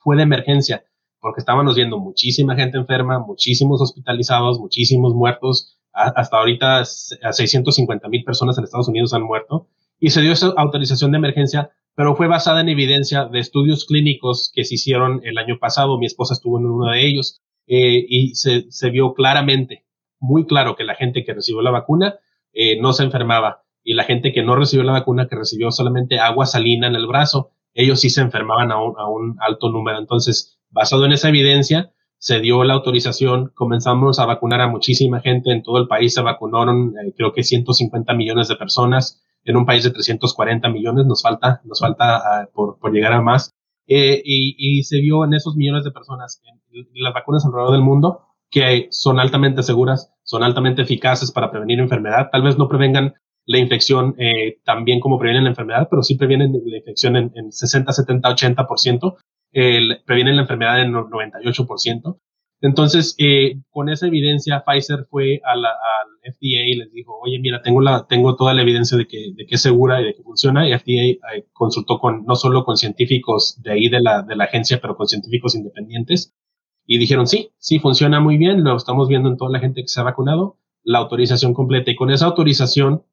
fue 0.00 0.16
de 0.16 0.22
emergencia, 0.22 0.84
porque 1.20 1.40
estábamos 1.40 1.76
viendo 1.76 1.98
muchísima 1.98 2.56
gente 2.56 2.78
enferma, 2.78 3.18
muchísimos 3.20 3.80
hospitalizados, 3.80 4.58
muchísimos 4.58 5.14
muertos. 5.14 5.78
hasta 5.92 6.38
ahorita 6.38 6.80
a 6.80 7.32
650 7.32 8.08
mil 8.08 8.24
personas 8.24 8.58
en 8.58 8.64
Estados 8.64 8.88
Unidos 8.88 9.14
han 9.14 9.22
muerto. 9.22 9.68
Y 10.00 10.10
se 10.10 10.20
dio 10.20 10.32
esa 10.32 10.52
autorización 10.56 11.12
de 11.12 11.18
emergencia 11.18 11.70
pero 11.98 12.14
fue 12.14 12.28
basada 12.28 12.60
en 12.60 12.68
evidencia 12.68 13.24
de 13.24 13.40
estudios 13.40 13.84
clínicos 13.84 14.52
que 14.54 14.62
se 14.62 14.76
hicieron 14.76 15.20
el 15.24 15.36
año 15.36 15.58
pasado. 15.58 15.98
Mi 15.98 16.06
esposa 16.06 16.34
estuvo 16.34 16.56
en 16.60 16.66
uno 16.66 16.92
de 16.92 17.04
ellos 17.04 17.42
eh, 17.66 18.06
y 18.08 18.36
se, 18.36 18.90
vio 18.90 19.14
claramente, 19.14 19.84
muy 20.20 20.46
claro, 20.46 20.76
que 20.76 20.84
la 20.84 20.94
gente 20.94 21.24
que 21.24 21.34
recibió 21.34 21.60
la 21.60 21.72
vacuna 21.72 22.14
eh, 22.52 22.80
no 22.80 22.92
se 22.92 23.02
enfermaba 23.02 23.64
y 23.82 23.94
la 23.94 24.04
gente 24.04 24.32
que 24.32 24.44
no 24.44 24.54
recibió 24.54 24.84
la 24.84 24.92
vacuna, 24.92 25.26
que 25.26 25.34
recibió 25.34 25.72
solamente 25.72 26.20
agua 26.20 26.46
salina 26.46 26.86
en 26.86 26.94
el 26.94 27.08
brazo, 27.08 27.50
ellos 27.74 27.98
sí 27.98 28.10
se 28.10 28.20
enfermaban 28.20 28.70
a 28.70 28.80
un, 28.80 28.94
a 28.96 29.08
un 29.08 29.36
alto 29.40 29.68
número. 29.68 29.98
Entonces, 29.98 30.60
basado 30.70 31.04
en 31.04 31.10
esa 31.10 31.30
evidencia, 31.30 31.90
se 32.18 32.38
dio 32.38 32.62
la 32.62 32.74
autorización, 32.74 33.50
comenzamos 33.56 34.20
a 34.20 34.26
vacunar 34.26 34.60
a 34.60 34.68
muchísima 34.68 35.20
gente 35.20 35.50
en 35.50 35.64
todo 35.64 35.78
el 35.78 35.88
país, 35.88 36.14
se 36.14 36.22
vacunaron 36.22 36.94
eh, 37.04 37.12
creo 37.16 37.32
que 37.32 37.42
150 37.42 38.14
millones 38.14 38.46
de 38.46 38.54
personas 38.54 39.20
en 39.48 39.56
un 39.56 39.64
país 39.64 39.82
de 39.82 39.90
340 39.90 40.68
millones, 40.68 41.06
nos 41.06 41.22
falta, 41.22 41.62
nos 41.64 41.80
falta 41.80 42.16
ah, 42.18 42.48
por, 42.52 42.78
por, 42.78 42.92
llegar 42.92 43.14
a 43.14 43.22
más. 43.22 43.54
Eh, 43.86 44.20
y, 44.22 44.54
y, 44.58 44.82
se 44.82 45.00
vio 45.00 45.24
en 45.24 45.32
esos 45.32 45.56
millones 45.56 45.84
de 45.84 45.90
personas, 45.90 46.42
en, 46.44 46.86
las 47.02 47.14
vacunas 47.14 47.46
alrededor 47.46 47.72
del 47.72 47.80
mundo, 47.80 48.26
que 48.50 48.88
son 48.90 49.18
altamente 49.18 49.62
seguras, 49.62 50.12
son 50.22 50.42
altamente 50.42 50.82
eficaces 50.82 51.32
para 51.32 51.50
prevenir 51.50 51.80
enfermedad. 51.80 52.28
Tal 52.30 52.42
vez 52.42 52.58
no 52.58 52.68
prevengan 52.68 53.14
la 53.46 53.58
infección 53.58 54.14
eh, 54.18 54.58
tan 54.64 54.84
bien 54.84 55.00
como 55.00 55.18
previenen 55.18 55.44
la 55.44 55.50
enfermedad, 55.50 55.88
pero 55.90 56.02
sí 56.02 56.16
previenen 56.16 56.52
la 56.52 56.76
infección 56.76 57.16
en, 57.16 57.32
en 57.34 57.50
60, 57.50 57.90
70, 57.90 58.28
80%, 58.28 59.16
eh, 59.54 59.80
previenen 60.04 60.36
la 60.36 60.42
enfermedad 60.42 60.82
en 60.82 60.92
98%. 60.92 62.18
Entonces, 62.60 63.14
eh, 63.18 63.60
con 63.70 63.88
esa 63.88 64.08
evidencia, 64.08 64.64
Pfizer 64.64 65.06
fue 65.10 65.40
al 65.44 65.62
FDA 66.24 66.66
y 66.66 66.74
les 66.74 66.92
dijo, 66.92 67.16
oye, 67.20 67.38
mira, 67.38 67.62
tengo, 67.62 67.80
la, 67.80 68.06
tengo 68.08 68.34
toda 68.34 68.52
la 68.52 68.62
evidencia 68.62 68.98
de 68.98 69.06
que, 69.06 69.34
es 69.48 69.62
segura 69.62 70.00
y 70.00 70.04
de 70.06 70.14
que 70.14 70.22
funciona. 70.22 70.68
Y 70.68 70.76
FDA 70.76 71.34
eh, 71.36 71.46
consultó 71.52 71.98
con, 72.00 72.24
no 72.24 72.34
solo 72.34 72.64
con 72.64 72.76
científicos 72.76 73.60
de 73.62 73.72
ahí 73.72 73.88
de 73.88 74.00
la, 74.00 74.26
la 74.28 74.44
agencia, 74.44 74.80
pero 74.80 74.96
con 74.96 75.06
científicos 75.06 75.54
independientes. 75.54 76.34
Y 76.84 76.98
dijeron, 76.98 77.26
sí, 77.28 77.50
sí, 77.58 77.78
funciona 77.78 78.18
muy 78.18 78.38
bien. 78.38 78.64
Lo 78.64 78.76
estamos 78.76 79.08
viendo 79.08 79.28
en 79.28 79.36
toda 79.36 79.52
la 79.52 79.60
gente 79.60 79.82
que 79.82 79.88
se 79.88 80.00
ha 80.00 80.04
vacunado. 80.04 80.58
La 80.82 80.98
autorización 80.98 81.54
completa. 81.54 81.92
Y 81.92 81.96
con 81.96 82.10
esa 82.10 82.26
autorización, 82.26 83.04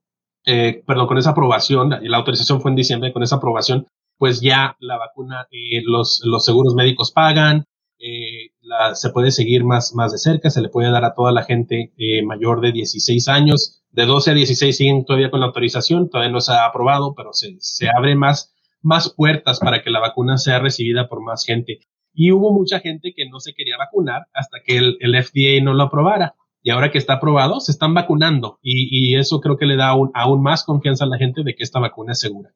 eh, 0.45 0.83
perdón, 0.87 1.07
con 1.07 1.17
esa 1.19 1.31
aprobación, 1.31 1.89
la 2.01 2.17
autorización 2.17 2.61
fue 2.61 2.71
en 2.71 2.77
diciembre, 2.77 3.13
con 3.13 3.21
esa 3.21 3.35
aprobación, 3.35 3.87
pues 4.17 4.41
ya 4.41 4.75
la 4.79 4.97
vacuna, 4.97 5.47
eh, 5.51 5.83
los 5.83 6.45
seguros 6.45 6.73
médicos 6.73 7.11
pagan, 7.11 7.65
eh, 7.99 8.51
la, 8.61 8.95
se 8.95 9.09
puede 9.09 9.31
seguir 9.31 9.63
más, 9.63 9.93
más 9.95 10.11
de 10.11 10.17
cerca, 10.17 10.49
se 10.49 10.61
le 10.61 10.69
puede 10.69 10.91
dar 10.91 11.05
a 11.05 11.13
toda 11.13 11.31
la 11.31 11.43
gente 11.43 11.93
eh, 11.97 12.23
mayor 12.23 12.61
de 12.61 12.71
16 12.71 13.27
años. 13.27 13.83
De 13.91 14.05
12 14.05 14.31
a 14.31 14.33
16 14.33 14.75
siguen 14.75 15.05
todavía 15.05 15.31
con 15.31 15.39
la 15.39 15.47
autorización, 15.47 16.09
todavía 16.09 16.31
no 16.31 16.41
se 16.41 16.51
ha 16.53 16.65
aprobado, 16.65 17.13
pero 17.15 17.31
se, 17.33 17.55
se 17.59 17.87
abre 17.89 18.15
más, 18.15 18.53
más 18.81 19.13
puertas 19.13 19.59
para 19.59 19.81
que 19.81 19.89
la 19.89 19.99
vacuna 19.99 20.37
sea 20.37 20.59
recibida 20.59 21.07
por 21.07 21.21
más 21.21 21.45
gente. 21.45 21.79
Y 22.13 22.31
hubo 22.31 22.51
mucha 22.51 22.79
gente 22.79 23.13
que 23.15 23.29
no 23.29 23.39
se 23.39 23.53
quería 23.53 23.77
vacunar 23.77 24.27
hasta 24.33 24.59
que 24.65 24.77
el, 24.77 24.97
el 24.99 25.23
FDA 25.23 25.63
no 25.63 25.73
lo 25.73 25.83
aprobara. 25.83 26.35
Y 26.61 26.71
ahora 26.71 26.91
que 26.91 26.97
está 26.97 27.13
aprobado, 27.13 27.59
se 27.59 27.71
están 27.71 27.93
vacunando. 27.93 28.59
Y, 28.61 29.13
y 29.13 29.15
eso 29.17 29.39
creo 29.39 29.57
que 29.57 29.65
le 29.65 29.75
da 29.75 29.89
aún, 29.89 30.11
aún 30.13 30.41
más 30.41 30.63
confianza 30.63 31.05
a 31.05 31.07
la 31.07 31.17
gente 31.17 31.43
de 31.43 31.53
que 31.55 31.63
esta 31.63 31.79
vacuna 31.79 32.13
es 32.13 32.19
segura. 32.19 32.51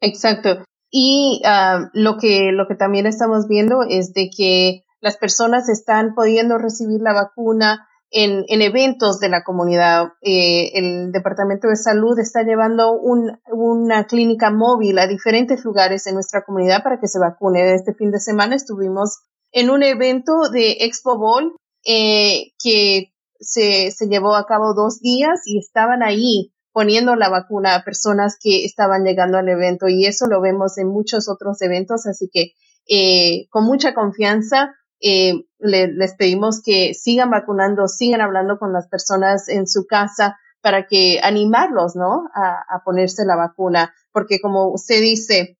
Exacto. 0.00 0.64
Y 0.94 1.40
uh, 1.42 1.88
lo 1.94 2.18
que 2.18 2.52
lo 2.52 2.68
que 2.68 2.74
también 2.74 3.06
estamos 3.06 3.48
viendo 3.48 3.82
es 3.88 4.12
de 4.12 4.28
que 4.28 4.84
las 5.00 5.16
personas 5.16 5.70
están 5.70 6.14
pudiendo 6.14 6.58
recibir 6.58 7.00
la 7.00 7.14
vacuna 7.14 7.88
en, 8.10 8.44
en 8.46 8.60
eventos 8.60 9.18
de 9.18 9.30
la 9.30 9.42
comunidad. 9.42 10.08
Eh, 10.20 10.70
el 10.74 11.10
Departamento 11.10 11.68
de 11.68 11.76
Salud 11.76 12.18
está 12.18 12.42
llevando 12.42 12.92
un, 12.92 13.38
una 13.50 14.04
clínica 14.04 14.50
móvil 14.50 14.98
a 14.98 15.06
diferentes 15.06 15.64
lugares 15.64 16.06
en 16.06 16.14
nuestra 16.14 16.44
comunidad 16.44 16.82
para 16.82 17.00
que 17.00 17.08
se 17.08 17.18
vacune. 17.18 17.74
Este 17.74 17.94
fin 17.94 18.10
de 18.10 18.20
semana 18.20 18.54
estuvimos 18.54 19.20
en 19.50 19.70
un 19.70 19.82
evento 19.82 20.50
de 20.52 20.76
Expo 20.80 21.16
Bowl 21.16 21.56
eh, 21.86 22.52
que 22.62 23.14
se, 23.40 23.90
se 23.90 24.06
llevó 24.08 24.36
a 24.36 24.46
cabo 24.46 24.74
dos 24.74 25.00
días 25.00 25.40
y 25.46 25.58
estaban 25.58 26.02
ahí 26.02 26.52
poniendo 26.72 27.16
la 27.16 27.28
vacuna 27.28 27.74
a 27.74 27.84
personas 27.84 28.36
que 28.40 28.64
estaban 28.64 29.04
llegando 29.04 29.38
al 29.38 29.48
evento 29.48 29.88
y 29.88 30.06
eso 30.06 30.26
lo 30.26 30.40
vemos 30.40 30.78
en 30.78 30.88
muchos 30.88 31.28
otros 31.28 31.60
eventos, 31.62 32.06
así 32.06 32.28
que 32.32 32.52
eh, 32.88 33.46
con 33.50 33.64
mucha 33.64 33.94
confianza 33.94 34.74
eh, 35.00 35.44
les 35.58 36.14
pedimos 36.14 36.62
que 36.62 36.94
sigan 36.94 37.30
vacunando, 37.30 37.88
sigan 37.88 38.20
hablando 38.20 38.58
con 38.58 38.72
las 38.72 38.88
personas 38.88 39.48
en 39.48 39.66
su 39.66 39.86
casa 39.86 40.38
para 40.60 40.86
que 40.86 41.20
animarlos, 41.22 41.96
¿no? 41.96 42.28
A, 42.34 42.64
a 42.68 42.82
ponerse 42.84 43.24
la 43.24 43.36
vacuna, 43.36 43.92
porque 44.12 44.40
como 44.40 44.72
usted 44.72 45.00
dice, 45.00 45.58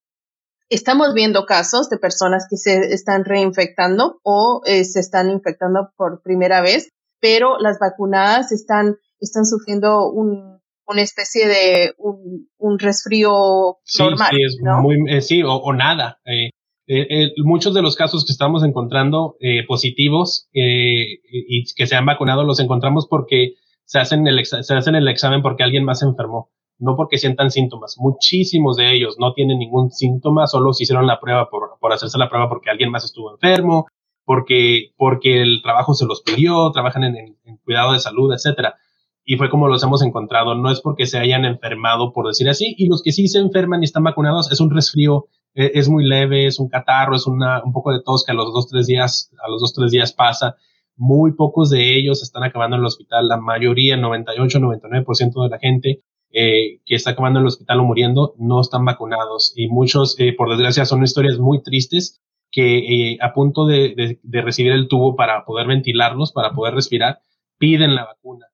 estamos 0.72 1.12
viendo 1.12 1.44
casos 1.44 1.90
de 1.90 1.98
personas 1.98 2.46
que 2.48 2.56
se 2.56 2.94
están 2.94 3.24
reinfectando 3.24 4.20
o 4.22 4.62
eh, 4.64 4.84
se 4.84 5.00
están 5.00 5.30
infectando 5.30 5.92
por 5.96 6.22
primera 6.22 6.62
vez, 6.62 6.88
pero 7.20 7.58
las 7.58 7.78
vacunadas 7.78 8.52
están, 8.52 8.96
están 9.20 9.44
sufriendo 9.44 10.10
un, 10.10 10.51
una 10.92 11.02
especie 11.02 11.48
de 11.48 11.94
un, 11.98 12.48
un 12.58 12.78
resfrío 12.78 13.78
normal. 13.98 14.30
Sí, 14.30 14.42
es 14.42 14.58
muy, 14.80 14.96
eh, 15.08 15.20
sí 15.20 15.42
o, 15.44 15.72
nada. 15.72 16.20
Eh, 16.24 16.50
eh, 16.86 17.32
muchos 17.44 17.74
de 17.74 17.82
los 17.82 17.96
casos 17.96 18.24
que 18.24 18.32
estamos 18.32 18.64
encontrando 18.64 19.36
eh, 19.40 19.64
positivos 19.66 20.48
y 20.52 21.64
que 21.74 21.86
se 21.86 21.96
han 21.96 22.06
vacunado 22.06 22.44
los 22.44 22.60
encontramos 22.60 23.06
porque 23.08 23.54
se 23.84 23.98
hacen, 23.98 24.26
el 24.26 24.44
se 24.44 24.74
hacen 24.74 24.94
el 24.94 25.08
examen 25.08 25.42
porque 25.42 25.62
alguien 25.62 25.84
más 25.84 26.00
se 26.00 26.06
enfermó, 26.06 26.50
no 26.78 26.96
porque 26.96 27.18
sientan 27.18 27.50
síntomas. 27.50 27.96
Muchísimos 27.98 28.76
de 28.76 28.92
ellos 28.92 29.16
no 29.18 29.32
tienen 29.32 29.58
ningún 29.58 29.90
síntoma, 29.90 30.46
solo 30.46 30.72
se 30.72 30.84
hicieron 30.84 31.06
la 31.06 31.20
prueba 31.20 31.48
por, 31.50 31.78
por 31.80 31.92
hacerse 31.92 32.18
la 32.18 32.28
prueba 32.28 32.48
porque 32.48 32.70
alguien 32.70 32.90
más 32.90 33.04
estuvo 33.04 33.32
enfermo, 33.32 33.86
porque, 34.24 34.90
porque 34.96 35.42
el 35.42 35.62
trabajo 35.62 35.94
se 35.94 36.06
los 36.06 36.22
pidió, 36.22 36.70
trabajan 36.72 37.04
en, 37.04 37.16
en 37.16 37.56
cuidado 37.64 37.92
de 37.92 38.00
salud, 38.00 38.32
etcétera 38.32 38.76
y 39.24 39.36
fue 39.36 39.50
como 39.50 39.68
los 39.68 39.82
hemos 39.82 40.02
encontrado. 40.02 40.54
No 40.54 40.70
es 40.70 40.80
porque 40.80 41.06
se 41.06 41.18
hayan 41.18 41.44
enfermado, 41.44 42.12
por 42.12 42.26
decir 42.26 42.48
así, 42.48 42.74
y 42.76 42.88
los 42.88 43.02
que 43.02 43.12
sí 43.12 43.28
se 43.28 43.38
enferman 43.38 43.82
y 43.82 43.84
están 43.84 44.04
vacunados 44.04 44.50
es 44.50 44.60
un 44.60 44.70
resfrío 44.70 45.26
e, 45.54 45.72
es 45.74 45.88
muy 45.88 46.04
leve, 46.04 46.46
es 46.46 46.58
un 46.58 46.68
catarro, 46.68 47.14
es 47.14 47.26
una, 47.26 47.62
un 47.64 47.72
poco 47.72 47.92
de 47.92 48.02
tos 48.02 48.24
que 48.24 48.32
a 48.32 48.34
los 48.34 48.52
dos, 48.52 48.68
tres 48.68 48.86
días, 48.86 49.30
a 49.44 49.48
los 49.48 49.60
dos, 49.60 49.72
tres 49.74 49.90
días 49.90 50.12
pasa. 50.12 50.56
Muy 50.96 51.32
pocos 51.32 51.70
de 51.70 51.96
ellos 51.96 52.22
están 52.22 52.44
acabando 52.44 52.76
en 52.76 52.80
el 52.82 52.86
hospital. 52.86 53.28
La 53.28 53.38
mayoría, 53.38 53.96
98, 53.96 54.58
99% 54.58 55.42
de 55.42 55.48
la 55.48 55.58
gente 55.58 56.02
eh, 56.32 56.80
que 56.84 56.94
está 56.94 57.10
acabando 57.10 57.38
en 57.38 57.44
el 57.44 57.48
hospital 57.48 57.80
o 57.80 57.84
muriendo 57.84 58.34
no 58.38 58.60
están 58.60 58.84
vacunados. 58.84 59.52
Y 59.56 59.68
muchos, 59.68 60.18
eh, 60.18 60.34
por 60.36 60.50
desgracia, 60.50 60.84
son 60.84 61.02
historias 61.02 61.38
muy 61.38 61.62
tristes 61.62 62.20
que 62.50 63.12
eh, 63.12 63.18
a 63.22 63.32
punto 63.32 63.64
de, 63.66 63.94
de, 63.96 64.20
de 64.22 64.42
recibir 64.42 64.72
el 64.72 64.86
tubo 64.88 65.16
para 65.16 65.44
poder 65.46 65.66
ventilarlos, 65.66 66.32
para 66.32 66.52
poder 66.52 66.74
respirar, 66.74 67.20
piden 67.58 67.94
la 67.94 68.04
vacuna 68.04 68.51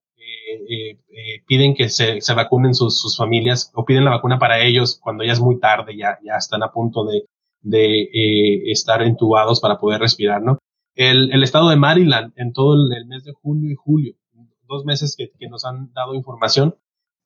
eh, 0.54 0.90
eh, 0.90 1.42
piden 1.46 1.74
que 1.74 1.88
se, 1.88 2.20
se 2.20 2.34
vacunen 2.34 2.74
sus, 2.74 3.00
sus, 3.00 3.16
familias 3.16 3.70
o 3.74 3.84
piden 3.84 4.04
la 4.04 4.11
vacuna 4.11 4.38
para 4.38 4.61
ellos 4.61 4.98
cuando 5.02 5.24
ya 5.24 5.32
es 5.32 5.40
muy 5.40 5.58
tarde, 5.58 5.96
ya, 5.96 6.18
ya 6.24 6.37
están 6.37 6.62
a 6.62 6.72
punto 6.72 7.04
de, 7.04 7.24
de 7.61 8.02
eh, 8.02 8.70
estar 8.70 9.02
entubados 9.02 9.61
para 9.61 9.78
poder 9.78 10.00
respirar, 10.00 10.42
¿no? 10.42 10.58
El, 10.94 11.32
el, 11.32 11.42
estado 11.42 11.68
de 11.68 11.76
Maryland 11.76 12.32
en 12.37 12.52
todo 12.52 12.74
el, 12.74 13.06
mes 13.06 13.24
de 13.24 13.32
junio 13.32 13.70
y 13.70 13.76
julio, 13.76 14.14
dos 14.66 14.84
meses 14.84 15.14
que, 15.16 15.30
que 15.38 15.48
nos 15.48 15.64
han 15.64 15.92
dado 15.92 16.14
información, 16.14 16.74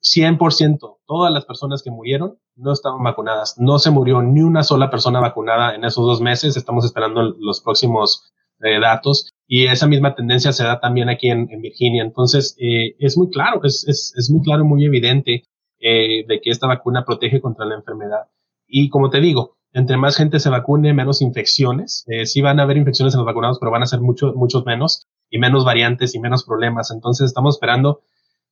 100%, 0.02 0.98
todas 1.06 1.32
las 1.32 1.44
personas 1.44 1.82
que 1.82 1.90
murieron 1.90 2.38
no 2.56 2.72
estaban 2.72 3.02
vacunadas. 3.02 3.54
No 3.58 3.78
se 3.78 3.90
murió 3.90 4.20
ni 4.20 4.42
una 4.42 4.64
sola 4.64 4.90
persona 4.90 5.20
vacunada 5.20 5.74
en 5.74 5.84
esos 5.84 6.04
dos 6.04 6.20
meses. 6.20 6.56
Estamos 6.56 6.84
esperando 6.84 7.22
los 7.22 7.60
próximos 7.60 8.32
eh, 8.62 8.80
datos 8.80 9.32
y 9.46 9.66
esa 9.66 9.86
misma 9.86 10.14
tendencia 10.14 10.52
se 10.52 10.64
da 10.64 10.80
también 10.80 11.08
aquí 11.08 11.28
en, 11.28 11.48
en 11.50 11.60
Virginia. 11.60 12.02
Entonces, 12.02 12.56
eh, 12.58 12.96
es 12.98 13.18
muy 13.18 13.28
claro, 13.30 13.60
es, 13.64 13.86
es, 13.86 14.14
es, 14.16 14.30
muy 14.30 14.42
claro 14.42 14.64
muy 14.64 14.84
evidente 14.84 15.44
eh, 15.78 16.24
de 16.26 16.40
que 16.40 16.50
esta 16.50 16.66
vacuna 16.66 17.04
protege 17.04 17.40
contra 17.40 17.66
la 17.66 17.74
enfermedad. 17.74 18.28
Y 18.66 18.88
como 18.88 19.10
te 19.10 19.20
digo, 19.20 19.56
entre 19.72 19.96
más 19.96 20.16
gente 20.16 20.38
se 20.38 20.50
vacune, 20.50 20.94
menos 20.94 21.22
infecciones. 21.22 22.04
Eh, 22.08 22.26
sí 22.26 22.40
van 22.40 22.60
a 22.60 22.62
haber 22.62 22.76
infecciones 22.76 23.14
en 23.14 23.18
los 23.18 23.26
vacunados, 23.26 23.58
pero 23.58 23.72
van 23.72 23.82
a 23.82 23.86
ser 23.86 24.00
mucho, 24.00 24.32
muchos 24.34 24.64
menos 24.64 25.06
y 25.28 25.38
menos 25.38 25.64
variantes 25.64 26.14
y 26.14 26.20
menos 26.20 26.44
problemas. 26.44 26.90
Entonces, 26.90 27.26
estamos 27.26 27.56
esperando 27.56 28.00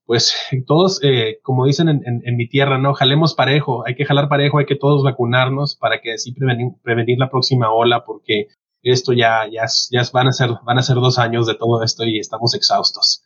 pues 0.07 0.35
todos, 0.66 0.99
eh, 1.05 1.38
como 1.42 1.66
dicen 1.66 1.88
en, 1.88 2.03
en, 2.05 2.23
en, 2.25 2.37
mi 2.37 2.49
tierra, 2.49 2.79
¿no? 2.79 2.94
Jalemos 2.94 3.35
parejo, 3.35 3.87
hay 3.87 3.94
que 3.94 4.05
jalar 4.05 4.29
parejo, 4.29 4.59
hay 4.59 4.66
que 4.66 4.75
todos 4.75 5.05
vacunarnos 5.05 5.77
para 5.77 6.01
que 6.01 6.14
así 6.14 6.33
prevenir, 6.33 6.73
prevenir 6.83 7.18
la 7.18 7.31
próxima 7.31 7.73
ola, 7.73 8.05
porque 8.05 8.49
esto 8.82 9.12
ya, 9.12 9.42
ya, 9.50 9.66
ya 9.90 10.02
van 10.12 10.28
a 10.28 10.32
ser, 10.32 10.50
van 10.64 10.78
a 10.78 10.82
ser 10.82 10.96
dos 10.96 11.18
años 11.18 11.46
de 11.46 11.54
todo 11.54 11.82
esto 11.82 12.04
y 12.04 12.18
estamos 12.18 12.54
exhaustos. 12.54 13.24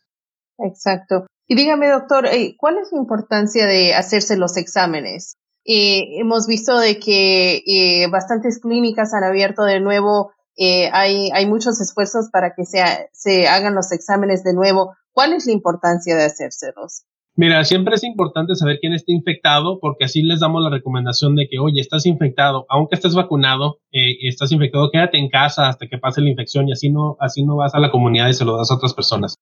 Exacto. 0.58 1.26
Y 1.46 1.56
dígame, 1.56 1.88
doctor, 1.88 2.26
eh, 2.26 2.56
¿cuál 2.58 2.78
es 2.78 2.92
la 2.92 2.98
importancia 2.98 3.66
de 3.66 3.94
hacerse 3.94 4.36
los 4.36 4.56
exámenes? 4.56 5.36
Eh, 5.64 6.20
hemos 6.20 6.46
visto 6.46 6.78
de 6.78 6.98
que 6.98 7.62
eh, 7.66 8.06
bastantes 8.10 8.60
clínicas 8.60 9.14
han 9.14 9.24
abierto 9.24 9.64
de 9.64 9.80
nuevo, 9.80 10.32
hay, 10.56 11.30
hay 11.32 11.46
muchos 11.46 11.80
esfuerzos 11.80 12.28
para 12.30 12.54
que 12.54 12.64
se, 12.64 12.80
se 13.12 13.48
hagan 13.48 13.74
los 13.74 13.90
exámenes 13.90 14.44
de 14.44 14.54
nuevo. 14.54 14.94
¿Cuál 15.12 15.32
es 15.32 15.46
la 15.46 15.52
importancia 15.52 16.16
de 16.16 16.24
hacérselos? 16.24 17.04
Mira, 17.36 17.64
siempre 17.64 17.96
es 17.96 18.04
importante 18.04 18.54
saber 18.54 18.78
quién 18.80 18.92
está 18.92 19.10
infectado 19.10 19.80
porque 19.80 20.04
así 20.04 20.22
les 20.22 20.38
damos 20.38 20.62
la 20.62 20.70
recomendación 20.70 21.34
de 21.34 21.48
que, 21.48 21.58
oye, 21.58 21.80
estás 21.80 22.06
infectado, 22.06 22.64
aunque 22.68 22.94
estés 22.94 23.16
vacunado, 23.16 23.80
eh, 23.90 24.18
estás 24.28 24.52
infectado, 24.52 24.88
quédate 24.92 25.18
en 25.18 25.28
casa 25.28 25.68
hasta 25.68 25.88
que 25.88 25.98
pase 25.98 26.20
la 26.20 26.30
infección 26.30 26.68
y 26.68 26.72
así 26.72 26.90
no, 26.90 27.16
así 27.18 27.44
no 27.44 27.56
vas 27.56 27.74
a 27.74 27.80
la 27.80 27.90
comunidad 27.90 28.28
y 28.28 28.34
se 28.34 28.44
lo 28.44 28.56
das 28.56 28.70
a 28.70 28.76
otras 28.76 28.94
personas. 28.94 29.34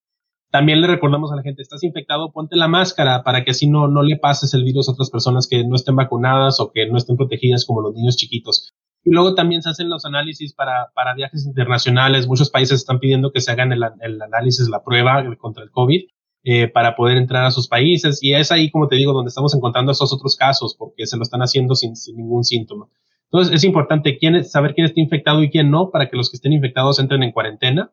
También 0.51 0.81
le 0.81 0.87
recordamos 0.87 1.33
a 1.33 1.37
la 1.37 1.43
gente, 1.43 1.61
estás 1.61 1.85
infectado, 1.85 2.33
ponte 2.33 2.57
la 2.57 2.67
máscara 2.67 3.23
para 3.25 3.45
que 3.45 3.51
así 3.51 3.69
no, 3.69 3.89
no 3.89 4.03
le 4.03 4.17
pases 4.17 4.55
el 4.55 4.65
virus 4.65 4.89
a 4.89 4.93
otras 4.93 5.11
personas 5.11 5.47
que 5.47 5.63
no 5.63 5.77
estén 5.77 5.97
vacunadas 5.97 6.61
o 6.61 6.73
que 6.73 6.87
no 6.87 6.97
estén 6.97 7.19
protegidas 7.19 7.67
como 7.67 7.83
los 7.83 7.95
niños 7.95 8.17
chiquitos. 8.17 8.73
Y 9.05 9.11
luego 9.11 9.35
también 9.35 9.61
se 9.61 9.69
hacen 9.69 9.91
los 9.91 10.07
análisis 10.07 10.55
para, 10.55 10.89
para 10.95 11.15
viajes 11.15 11.45
internacionales. 11.45 12.27
Muchos 12.27 12.51
países 12.51 12.81
están 12.81 13.01
pidiendo 13.01 13.33
que 13.33 13.41
se 13.41 13.51
hagan 13.51 13.73
el, 13.73 13.83
el 14.01 14.23
análisis, 14.23 14.69
la 14.71 14.83
prueba 14.83 15.23
contra 15.39 15.63
el 15.63 15.71
COVID 15.71 16.05
eh, 16.45 16.69
para 16.69 16.97
poder 16.97 17.19
entrar 17.19 17.45
a 17.45 17.51
sus 17.51 17.69
países. 17.69 18.19
Y 18.23 18.35
es 18.35 18.51
ahí, 18.51 18.71
como 18.71 18.89
te 18.89 18.97
digo, 18.97 19.13
donde 19.13 19.29
estamos 19.29 19.55
encontrando 19.55 19.93
esos 19.93 20.13
otros 20.13 20.37
casos, 20.37 20.75
porque 20.79 21.07
se 21.07 21.17
lo 21.17 21.23
están 21.23 21.41
haciendo 21.41 21.75
sin, 21.75 21.95
sin 21.97 22.17
ningún 22.17 22.45
síntoma. 22.45 22.89
Entonces, 23.31 23.55
es 23.55 23.65
importante 23.65 24.19
quién, 24.19 24.45
saber 24.45 24.75
quién 24.75 24.87
está 24.87 25.01
infectado 25.01 25.43
y 25.43 25.51
quién 25.51 25.71
no, 25.71 25.91
para 25.91 26.11
que 26.11 26.17
los 26.17 26.31
que 26.31 26.37
estén 26.37 26.53
infectados 26.53 26.99
entren 26.99 27.23
en 27.23 27.33
cuarentena, 27.33 27.93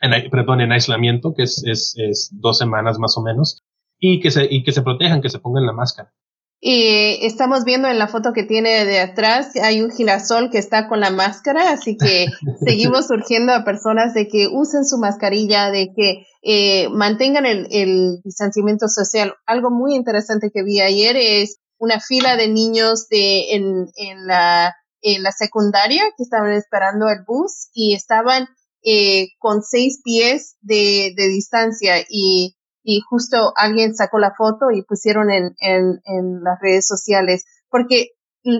en, 0.00 0.30
perdón, 0.30 0.60
en 0.60 0.72
aislamiento, 0.72 1.34
que 1.34 1.42
es, 1.42 1.62
es, 1.64 1.94
es 1.96 2.30
dos 2.32 2.58
semanas 2.58 2.98
más 2.98 3.16
o 3.16 3.22
menos, 3.22 3.62
y 4.00 4.20
que 4.20 4.30
se, 4.30 4.48
y 4.50 4.62
que 4.62 4.72
se 4.72 4.82
protejan, 4.82 5.20
que 5.20 5.28
se 5.28 5.38
pongan 5.38 5.66
la 5.66 5.72
máscara. 5.72 6.12
Y 6.60 7.24
estamos 7.24 7.64
viendo 7.64 7.86
en 7.86 7.98
la 7.98 8.08
foto 8.08 8.32
que 8.32 8.42
tiene 8.42 8.84
de 8.84 8.98
atrás, 8.98 9.54
hay 9.62 9.80
un 9.80 9.92
girasol 9.92 10.50
que 10.50 10.58
está 10.58 10.88
con 10.88 10.98
la 10.98 11.10
máscara, 11.10 11.70
así 11.70 11.96
que 11.96 12.26
seguimos 12.66 13.06
surgiendo 13.06 13.52
a 13.52 13.64
personas 13.64 14.12
de 14.12 14.26
que 14.26 14.48
usen 14.50 14.84
su 14.84 14.98
mascarilla, 14.98 15.70
de 15.70 15.92
que 15.94 16.26
eh, 16.42 16.88
mantengan 16.88 17.46
el, 17.46 17.68
el, 17.70 18.20
distanciamiento 18.24 18.88
social. 18.88 19.34
Algo 19.46 19.70
muy 19.70 19.94
interesante 19.94 20.50
que 20.52 20.64
vi 20.64 20.80
ayer 20.80 21.16
es 21.16 21.58
una 21.78 22.00
fila 22.00 22.36
de 22.36 22.48
niños 22.48 23.08
de, 23.08 23.54
en, 23.54 23.86
en, 23.94 24.26
la, 24.26 24.74
en 25.00 25.22
la 25.22 25.30
secundaria 25.30 26.02
que 26.16 26.24
estaban 26.24 26.52
esperando 26.52 27.08
el 27.08 27.22
bus 27.24 27.68
y 27.72 27.94
estaban 27.94 28.48
eh, 28.82 29.28
con 29.38 29.62
seis 29.62 30.00
pies 30.02 30.56
de, 30.60 31.12
de 31.16 31.28
distancia 31.28 32.04
y 32.08 32.57
y 32.90 33.00
justo 33.00 33.52
alguien 33.54 33.94
sacó 33.94 34.18
la 34.18 34.32
foto 34.34 34.70
y 34.72 34.82
pusieron 34.82 35.30
en, 35.30 35.54
en, 35.60 36.00
en 36.06 36.42
las 36.42 36.58
redes 36.58 36.86
sociales, 36.86 37.44
porque 37.68 38.12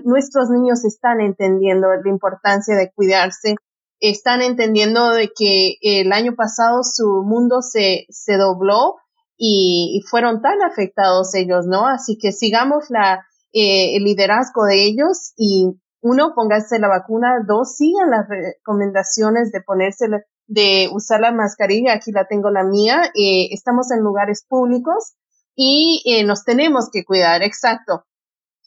nuestros 0.05 0.51
niños 0.51 0.85
están 0.85 1.23
entendiendo 1.23 1.89
la 1.89 2.11
importancia 2.11 2.77
de 2.77 2.93
cuidarse, 2.95 3.55
están 4.01 4.43
entendiendo 4.43 5.13
de 5.13 5.31
que 5.35 5.77
el 5.81 6.13
año 6.13 6.35
pasado 6.37 6.83
su 6.83 7.25
mundo 7.25 7.63
se, 7.63 8.05
se 8.11 8.37
dobló 8.37 8.97
y, 9.39 9.99
y 9.99 10.07
fueron 10.07 10.43
tan 10.43 10.61
afectados 10.63 11.35
ellos, 11.35 11.65
¿no? 11.67 11.87
Así 11.87 12.19
que 12.21 12.33
sigamos 12.33 12.91
la, 12.91 13.25
eh, 13.55 13.97
el 13.97 14.05
liderazgo 14.05 14.65
de 14.67 14.85
ellos 14.85 15.33
y 15.39 15.71
uno, 16.03 16.35
póngase 16.35 16.79
la 16.79 16.89
vacuna, 16.89 17.43
dos, 17.47 17.77
sigan 17.77 18.11
las 18.11 18.29
recomendaciones 18.29 19.53
de 19.53 19.63
ponerse 19.63 20.07
de 20.49 20.89
usar 20.93 21.21
la 21.21 21.31
mascarilla, 21.31 21.93
aquí 21.93 22.11
la 22.11 22.27
tengo 22.27 22.51
la 22.51 22.65
mía, 22.65 23.13
eh, 23.15 23.49
estamos 23.53 23.91
en 23.93 24.01
lugares 24.01 24.45
públicos 24.49 25.15
y 25.55 26.03
eh, 26.07 26.25
nos 26.25 26.45
tenemos 26.45 26.89
que 26.91 27.05
cuidar, 27.05 27.43
exacto. 27.43 28.05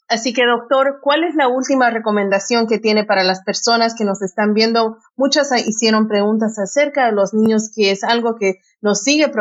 Así 0.08 0.32
que, 0.32 0.42
doctor, 0.44 0.98
¿cuál 1.02 1.24
es 1.24 1.34
la 1.34 1.48
última 1.48 1.90
recomendación 1.90 2.66
que 2.66 2.78
tiene 2.78 3.04
para 3.04 3.24
las 3.24 3.42
personas 3.42 3.94
que 3.96 4.04
nos 4.04 4.20
están 4.20 4.52
viendo? 4.52 4.98
Muchas 5.16 5.50
hicieron 5.66 6.06
preguntas 6.06 6.58
acerca 6.58 7.06
de 7.06 7.12
los 7.12 7.32
niños, 7.32 7.70
que 7.74 7.90
es 7.90 8.04
algo 8.04 8.36
que 8.38 8.56
nos 8.80 9.00
sigue 9.00 9.32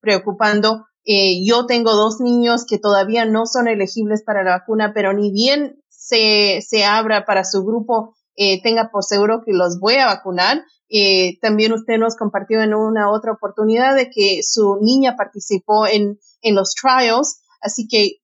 preocupando. 0.00 0.86
Eh, 1.04 1.42
yo 1.44 1.64
tengo 1.64 1.94
dos 1.94 2.20
niños 2.20 2.66
que 2.68 2.78
todavía 2.78 3.24
no 3.24 3.46
son 3.46 3.66
elegibles 3.66 4.22
para 4.22 4.44
la 4.44 4.58
vacuna, 4.58 4.92
pero 4.94 5.14
ni 5.14 5.32
bien 5.32 5.82
se, 5.88 6.60
se 6.60 6.84
abra 6.84 7.24
para 7.24 7.44
su 7.44 7.64
grupo, 7.64 8.14
eh, 8.38 8.62
tenga 8.62 8.90
por 8.90 9.04
seguro 9.04 9.42
que 9.44 9.52
los 9.52 9.78
voy 9.78 9.96
a 9.96 10.06
vacunar. 10.06 10.62
Eh, 10.88 11.38
también 11.42 11.72
usted 11.72 11.98
nos 11.98 12.16
compartió 12.16 12.62
en 12.62 12.72
una 12.72 13.10
otra 13.10 13.32
oportunidad 13.32 13.94
de 13.94 14.08
que 14.08 14.40
su 14.42 14.78
niña 14.80 15.16
participó 15.16 15.86
en, 15.86 16.18
en 16.40 16.54
los 16.54 16.74
trials. 16.74 17.42
Así 17.60 17.86
que 17.86 18.20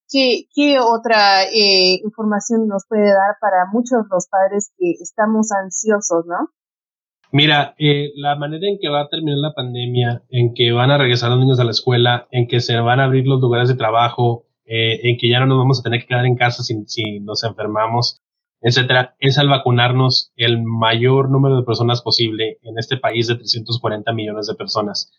¿Qué, 0.55 0.79
otra 0.79 1.42
eh, 1.42 1.98
información 2.05 2.68
nos 2.68 2.85
puede 2.88 3.07
dar 3.07 3.37
para 3.40 3.66
muchos 3.72 4.05
de 4.05 4.09
los 4.09 4.29
padres 4.29 4.72
que 4.79 4.92
estamos 5.03 5.50
ansiosos, 5.50 6.24
no? 6.27 6.50
Mira, 7.33 7.74
eh, 7.79 8.12
la 8.14 8.37
manera 8.37 8.68
en 8.68 8.79
que 8.81 8.88
va 8.88 9.03
a 9.03 9.09
terminar 9.09 9.38
la 9.38 9.55
pandemia, 9.55 10.22
en 10.29 10.55
que 10.55 10.70
van 10.70 10.92
a 10.92 10.98
regresar 10.98 11.31
los 11.31 11.40
niños 11.40 11.59
a 11.59 11.64
la 11.64 11.72
escuela, 11.72 12.29
en 12.31 12.46
que 12.46 12.61
se 12.61 12.79
van 12.79 13.00
a 13.00 13.05
abrir 13.05 13.27
los 13.27 13.40
lugares 13.40 13.68
de 13.68 13.74
trabajo, 13.74 14.46
eh, 14.66 15.00
en 15.03 15.16
que 15.18 15.29
ya 15.29 15.40
no 15.40 15.46
nos 15.46 15.59
vamos 15.59 15.81
a 15.81 15.83
tener 15.83 16.00
que 16.00 16.07
quedar 16.07 16.27
en 16.27 16.37
casa 16.37 16.62
si 16.62 17.18
nos 17.18 17.42
enfermamos, 17.42 18.22
etcétera, 18.64 19.14
es 19.20 19.38
al 19.38 19.48
vacunarnos 19.48 20.33
el 20.35 20.61
mayor 20.61 21.31
número 21.31 21.57
de 21.57 21.62
personas 21.62 22.03
posible 22.03 22.59
en 22.62 22.77
este 22.79 22.96
país 22.96 23.29
de 23.29 23.37
340 23.37 24.12
millones 24.12 24.48
de 24.48 24.57
personas 24.57 25.12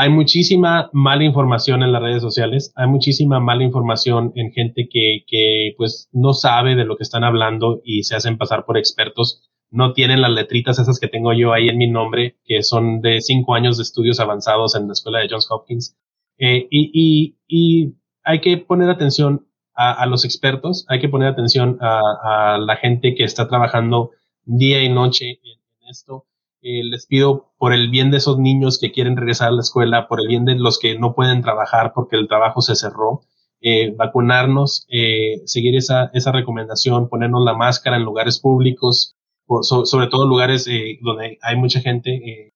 hay 0.00 0.10
muchísima 0.10 0.90
mala 0.92 1.24
información 1.24 1.82
en 1.82 1.90
las 1.90 2.00
redes 2.00 2.22
sociales, 2.22 2.72
hay 2.76 2.86
muchísima 2.86 3.40
mala 3.40 3.64
información 3.64 4.30
en 4.36 4.52
gente 4.52 4.88
que, 4.88 5.24
que 5.26 5.74
pues 5.76 6.08
no 6.12 6.34
sabe 6.34 6.76
de 6.76 6.84
lo 6.84 6.96
que 6.96 7.02
están 7.02 7.24
hablando 7.24 7.80
y 7.82 8.04
se 8.04 8.14
hacen 8.14 8.38
pasar 8.38 8.64
por 8.64 8.78
expertos, 8.78 9.50
no 9.72 9.94
tienen 9.94 10.20
las 10.20 10.30
letritas 10.30 10.78
esas 10.78 11.00
que 11.00 11.08
tengo 11.08 11.32
yo 11.32 11.52
ahí 11.52 11.68
en 11.68 11.78
mi 11.78 11.90
nombre, 11.90 12.36
que 12.44 12.62
son 12.62 13.00
de 13.00 13.20
cinco 13.20 13.56
años 13.56 13.76
de 13.76 13.82
estudios 13.82 14.20
avanzados 14.20 14.76
en 14.76 14.86
la 14.86 14.92
escuela 14.92 15.18
de 15.18 15.26
Johns 15.28 15.48
Hopkins. 15.50 15.96
Eh, 16.38 16.68
y, 16.70 16.90
y, 16.94 17.36
y, 17.48 17.94
hay 18.22 18.40
que 18.40 18.56
poner 18.56 18.90
atención 18.90 19.47
a, 19.78 19.92
a, 19.92 20.06
los 20.06 20.24
expertos, 20.24 20.84
hay 20.88 21.00
que 21.00 21.08
poner 21.08 21.28
atención 21.28 21.78
a, 21.80 22.54
a 22.54 22.58
la 22.58 22.76
gente 22.76 23.14
que 23.14 23.24
está 23.24 23.46
trabajando 23.48 24.10
día 24.44 24.82
y 24.82 24.88
noche 24.88 25.38
en, 25.44 25.60
en 25.80 25.88
esto. 25.88 26.26
Eh, 26.60 26.82
les 26.82 27.06
pido 27.06 27.52
por 27.56 27.72
el 27.72 27.88
bien 27.88 28.10
de 28.10 28.16
esos 28.16 28.38
niños 28.38 28.78
que 28.80 28.90
quieren 28.90 29.16
regresar 29.16 29.48
a 29.48 29.52
la 29.52 29.60
escuela, 29.60 30.08
por 30.08 30.20
el 30.20 30.26
bien 30.26 30.44
de 30.44 30.56
los 30.56 30.78
que 30.80 30.98
no 30.98 31.14
pueden 31.14 31.40
trabajar 31.40 31.92
porque 31.94 32.16
el 32.16 32.26
trabajo 32.26 32.60
se 32.60 32.74
cerró, 32.74 33.20
eh, 33.60 33.94
vacunarnos, 33.96 34.84
eh, 34.90 35.42
seguir 35.44 35.76
esa, 35.76 36.10
esa 36.14 36.32
recomendación, 36.32 37.08
ponernos 37.08 37.44
la 37.44 37.54
máscara 37.54 37.96
en 37.96 38.02
lugares 38.02 38.40
públicos, 38.40 39.16
sobre 39.62 40.08
todo 40.08 40.26
lugares 40.26 40.68
donde 41.00 41.38
hay 41.40 41.56
mucha 41.56 41.80
gente, 41.80 42.52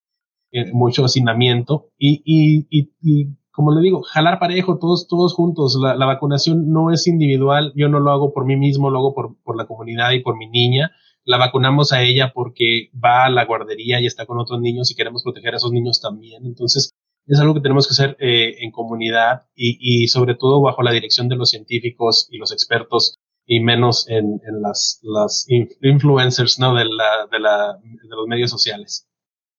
mucho 0.74 1.06
hacinamiento. 1.06 1.86
Y, 1.96 2.22
y, 2.24 2.66
y, 2.70 2.90
y, 3.00 3.28
como 3.52 3.72
le 3.72 3.80
digo, 3.82 4.02
jalar 4.02 4.38
parejo, 4.38 4.78
todos, 4.78 5.06
todos 5.06 5.34
juntos. 5.34 5.78
La, 5.80 5.94
la, 5.94 6.06
vacunación 6.06 6.70
no 6.70 6.90
es 6.90 7.06
individual, 7.06 7.72
yo 7.76 7.88
no 7.88 8.00
lo 8.00 8.10
hago 8.10 8.32
por 8.32 8.46
mí 8.46 8.56
mismo, 8.56 8.90
lo 8.90 8.98
hago 8.98 9.14
por, 9.14 9.36
por 9.42 9.56
la 9.56 9.66
comunidad 9.66 10.10
y 10.12 10.20
por 10.20 10.36
mi 10.36 10.48
niña 10.48 10.92
la 11.24 11.38
vacunamos 11.38 11.92
a 11.92 12.02
ella 12.02 12.32
porque 12.34 12.90
va 12.92 13.26
a 13.26 13.30
la 13.30 13.44
guardería 13.44 14.00
y 14.00 14.06
está 14.06 14.26
con 14.26 14.38
otros 14.38 14.60
niños 14.60 14.90
y 14.90 14.94
queremos 14.94 15.22
proteger 15.22 15.54
a 15.54 15.56
esos 15.56 15.72
niños 15.72 16.00
también. 16.00 16.44
Entonces, 16.44 16.94
es 17.26 17.38
algo 17.38 17.54
que 17.54 17.60
tenemos 17.60 17.86
que 17.86 17.92
hacer 17.92 18.16
eh, 18.18 18.56
en 18.60 18.72
comunidad 18.72 19.42
y, 19.54 19.78
y, 19.80 20.08
sobre 20.08 20.34
todo 20.34 20.60
bajo 20.60 20.82
la 20.82 20.92
dirección 20.92 21.28
de 21.28 21.36
los 21.36 21.50
científicos 21.50 22.26
y 22.30 22.38
los 22.38 22.52
expertos 22.52 23.18
y 23.46 23.60
menos 23.60 24.08
en, 24.08 24.40
en 24.46 24.60
las, 24.60 25.00
las 25.02 25.46
influencers 25.48 26.58
¿no? 26.58 26.74
de, 26.74 26.84
la, 26.84 27.26
de, 27.30 27.38
la, 27.38 27.78
de 27.82 28.16
los 28.16 28.26
medios 28.26 28.50
sociales. 28.50 29.08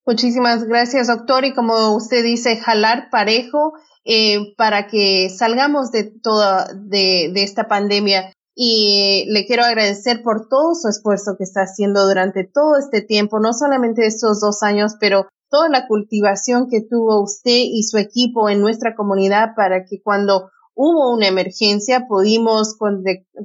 Muchísimas 0.06 0.66
gracias, 0.66 1.08
doctor. 1.08 1.46
Y 1.46 1.54
como 1.54 1.96
usted 1.96 2.24
dice, 2.24 2.58
jalar 2.58 3.10
parejo 3.10 3.74
eh, 4.04 4.54
para 4.58 4.88
que 4.88 5.30
salgamos 5.30 5.92
de 5.92 6.04
toda 6.04 6.68
de, 6.74 7.32
de 7.34 7.44
esta 7.44 7.68
pandemia 7.68 8.34
y 8.56 9.26
le 9.30 9.46
quiero 9.46 9.64
agradecer 9.64 10.22
por 10.22 10.48
todo 10.48 10.76
su 10.76 10.88
esfuerzo 10.90 11.36
que 11.38 11.44
está 11.44 11.62
haciendo 11.62 12.06
durante 12.06 12.44
todo 12.44 12.78
este 12.78 13.02
tiempo, 13.02 13.40
no 13.40 13.54
solamente 13.54 14.06
estos 14.06 14.40
dos 14.42 14.62
años, 14.62 14.96
pero 15.00 15.28
toda 15.50 15.70
la 15.70 15.88
cultivación 15.88 16.68
que 16.70 16.82
tuvo 16.82 17.22
usted 17.22 17.56
y 17.56 17.84
su 17.84 17.98
equipo 17.98 18.50
en 18.50 18.60
nuestra 18.60 18.96
comunidad 18.96 19.56
para 19.56 19.86
que 19.86 20.02
cuando 20.04 20.50
hubo 20.76 21.14
una 21.14 21.28
emergencia 21.28 22.08
pudimos 22.08 22.76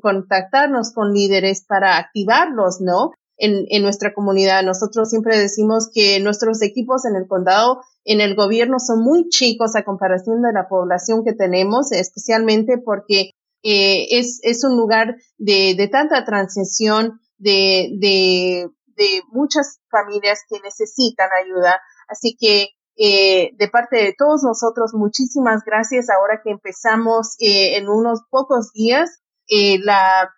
contactarnos 0.01 0.93
con 0.93 1.13
líderes 1.13 1.65
para 1.67 1.99
activarlos, 1.99 2.81
¿no? 2.81 3.13
En, 3.41 3.67
en 3.69 3.83
nuestra 3.83 4.13
comunidad. 4.15 4.65
Nosotros 4.65 5.11
siempre 5.11 5.39
decimos 5.39 5.89
que 5.95 6.19
nuestros 6.19 6.61
equipos 6.61 7.05
en 7.05 7.15
el 7.15 7.29
condado, 7.29 7.83
en 8.05 8.21
el 8.21 8.35
gobierno, 8.35 8.79
son 8.81 9.05
muy 9.05 9.29
chicos 9.29 9.77
a 9.77 9.85
comparación 9.85 10.43
de 10.43 10.53
la 10.53 10.67
población 10.69 11.23
que 11.25 11.35
tenemos, 11.35 11.93
especialmente 11.93 12.79
porque 12.85 13.31
eh, 13.63 14.19
es, 14.19 14.41
es 14.43 14.65
un 14.65 14.77
lugar 14.77 15.15
de, 15.37 15.77
de 15.77 15.87
tanta 15.87 16.25
transición, 16.25 17.21
de, 17.37 17.91
de, 18.01 18.69
de 18.97 19.23
muchas 19.31 19.79
familias 19.89 20.41
que 20.49 20.59
necesitan 20.61 21.29
ayuda. 21.45 21.81
Así 22.09 22.37
que 22.37 22.71
eh, 22.97 23.51
de 23.57 23.69
parte 23.69 23.99
de 23.99 24.15
todos 24.19 24.43
nosotros, 24.43 24.95
muchísimas 24.95 25.63
gracias. 25.65 26.07
Ahora 26.11 26.41
que 26.43 26.51
empezamos 26.51 27.37
eh, 27.39 27.77
en 27.77 27.89
unos 27.89 28.23
pocos 28.31 28.73
días, 28.73 29.21
eh, 29.47 29.79
la, 29.79 30.29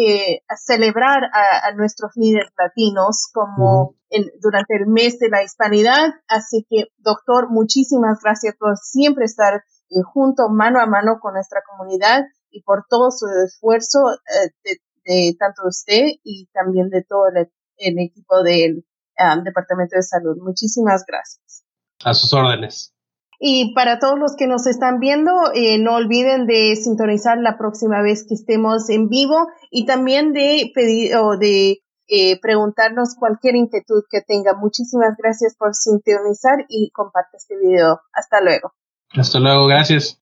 eh, 0.00 0.32
eh, 0.34 0.40
celebrar 0.56 1.24
a, 1.24 1.68
a, 1.68 1.74
nuestros 1.74 2.12
líderes 2.16 2.50
latinos 2.56 3.28
como 3.32 3.96
en, 4.08 4.30
durante 4.40 4.76
el 4.76 4.86
mes 4.86 5.18
de 5.18 5.28
la 5.28 5.42
hispanidad. 5.42 6.14
Así 6.28 6.66
que, 6.68 6.86
doctor, 6.98 7.50
muchísimas 7.50 8.20
gracias 8.22 8.56
por 8.56 8.76
siempre 8.78 9.24
estar 9.24 9.62
junto, 10.12 10.48
mano 10.48 10.80
a 10.80 10.86
mano 10.86 11.18
con 11.20 11.34
nuestra 11.34 11.62
comunidad 11.68 12.24
y 12.50 12.62
por 12.62 12.84
todo 12.88 13.10
su 13.10 13.26
esfuerzo 13.44 13.98
eh, 14.12 14.50
de, 14.64 14.80
de, 15.04 15.36
tanto 15.38 15.62
usted 15.66 16.04
y 16.22 16.46
también 16.52 16.88
de 16.90 17.02
todo 17.02 17.28
el, 17.28 17.50
el 17.76 17.98
equipo 17.98 18.42
del 18.42 18.84
um, 19.18 19.42
Departamento 19.44 19.96
de 19.96 20.02
Salud. 20.02 20.36
Muchísimas 20.40 21.04
gracias. 21.06 21.64
A 22.04 22.14
sus 22.14 22.32
órdenes. 22.32 22.94
Y 23.42 23.72
para 23.74 23.98
todos 23.98 24.18
los 24.18 24.36
que 24.36 24.46
nos 24.46 24.66
están 24.66 25.00
viendo, 25.00 25.32
eh, 25.54 25.78
no 25.78 25.94
olviden 25.94 26.46
de 26.46 26.76
sintonizar 26.76 27.38
la 27.38 27.56
próxima 27.56 28.02
vez 28.02 28.26
que 28.28 28.34
estemos 28.34 28.90
en 28.90 29.08
vivo 29.08 29.48
y 29.70 29.86
también 29.86 30.34
de 30.34 30.70
pedir 30.74 31.16
o 31.16 31.38
de 31.38 31.80
eh, 32.06 32.38
preguntarnos 32.40 33.14
cualquier 33.18 33.56
inquietud 33.56 34.02
que 34.10 34.20
tenga. 34.20 34.54
Muchísimas 34.54 35.16
gracias 35.16 35.56
por 35.56 35.74
sintonizar 35.74 36.66
y 36.68 36.90
comparte 36.90 37.38
este 37.38 37.56
video. 37.56 38.00
Hasta 38.12 38.42
luego. 38.42 38.74
Hasta 39.16 39.38
luego, 39.38 39.66
gracias. 39.66 40.18